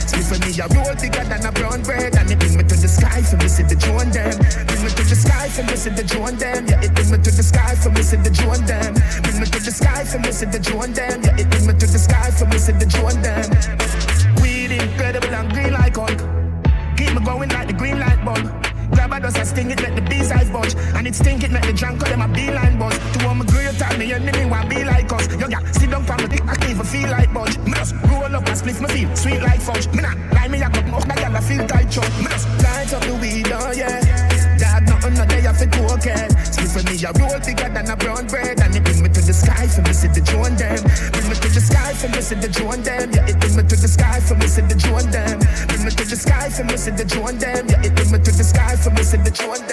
Sleep 0.08 0.24
for 0.26 0.38
me, 0.42 0.50
a 0.58 0.66
roll 0.74 0.94
bigger 0.98 1.24
than 1.24 1.46
a 1.46 1.52
brown 1.52 1.82
bread. 1.82 2.16
And 2.16 2.30
it 2.30 2.38
bring 2.38 2.56
me 2.56 2.64
to 2.64 2.76
the 2.76 2.88
sky 2.88 3.22
for 3.22 3.36
me, 3.36 3.48
see 3.48 3.62
the 3.62 3.76
drone 3.76 4.10
them. 4.10 4.34
Bring 4.66 4.82
me 4.82 4.90
to 4.90 5.04
the 5.04 5.16
sky 5.16 5.48
for 5.48 5.62
me, 5.62 5.76
see 5.76 5.90
the 5.90 6.04
drone 6.04 6.36
them. 6.36 6.66
Yeah, 6.66 6.84
it 6.84 6.94
bring 6.94 7.10
me 7.10 7.18
to 7.18 7.30
the 7.30 7.42
sky 7.42 7.74
for 7.76 7.90
me, 7.90 8.02
see 8.02 8.16
the 8.16 8.30
drone 8.30 8.64
them. 8.66 8.94
Bring 9.22 9.38
me 9.40 9.46
to 9.46 9.60
the 9.60 9.70
sky 9.70 10.04
for 10.04 10.18
me, 10.18 10.32
see 10.32 10.46
the 10.46 10.58
drone 10.58 10.92
them. 10.92 11.22
Yeah, 11.22 11.40
it 11.40 11.48
bring 11.62 11.74
me 11.74 11.80
to 11.80 11.86
the 11.86 11.98
sky 11.98 12.30
for 12.30 12.46
me, 12.46 12.58
see 12.58 12.72
the 12.72 12.86
them. 13.22 14.42
Weed 14.42 14.72
incredible 14.72 15.34
and 15.34 15.52
green 15.52 15.72
like 15.72 15.96
Hulk. 15.96 16.18
Keep 16.96 17.14
me 17.14 17.24
going 17.24 17.50
like 17.50 17.68
the 17.68 17.74
green 17.74 17.98
light 17.98 18.24
bulb. 18.24 18.50
Grab 18.92 19.12
a 19.12 19.20
dust 19.20 19.38
and 19.38 19.48
sting 19.48 19.70
it, 19.70 19.80
let 19.80 19.94
the 19.96 20.02
bees 20.02 20.30
eyes 20.30 20.50
budge. 20.50 20.74
And 20.94 21.06
it 21.06 21.14
stink 21.14 21.42
it, 21.42 21.50
make 21.50 21.64
the 21.64 21.72
drunk 21.72 22.00
them 22.04 22.20
a 22.20 22.28
beeline 22.28 22.78
buzz. 22.78 22.98
To 22.98 23.28
all 23.28 23.34
my 23.34 23.44
great 23.46 23.78
time, 23.78 23.98
me 23.98 24.12
enemy 24.12 24.44
want 24.50 24.68
be 24.68 24.84
like 24.84 25.12
us. 25.12 25.28
Yo, 25.36 25.48
yeah, 25.48 25.62
sit 25.72 25.90
down 25.90 26.04
the 26.04 26.28
dick, 26.28 26.42
I 26.44 26.54
can't 26.56 26.70
even 26.70 26.86
feel 26.86 27.08
like 27.10 27.32
budge. 27.32 27.56
Me 27.58 27.72
just 27.72 27.94
roll 28.10 28.34
up 28.36 28.46
and 28.46 28.58
split 28.58 28.80
my 28.80 28.88
feel 28.88 29.14
sweet 29.16 29.40
like 29.42 29.60
fudge. 29.60 29.88
Me 29.94 30.01
for 46.52 46.76
see 46.76 46.90
the 46.90 47.04
them. 47.38 47.68
Yeah, 47.68 47.86
it 47.86 47.94
to 48.24 48.32
the 48.32 48.44
sky 48.44 48.76
for 48.76 48.90
see 49.02 49.16
the 49.18 49.30
drone 49.30 49.66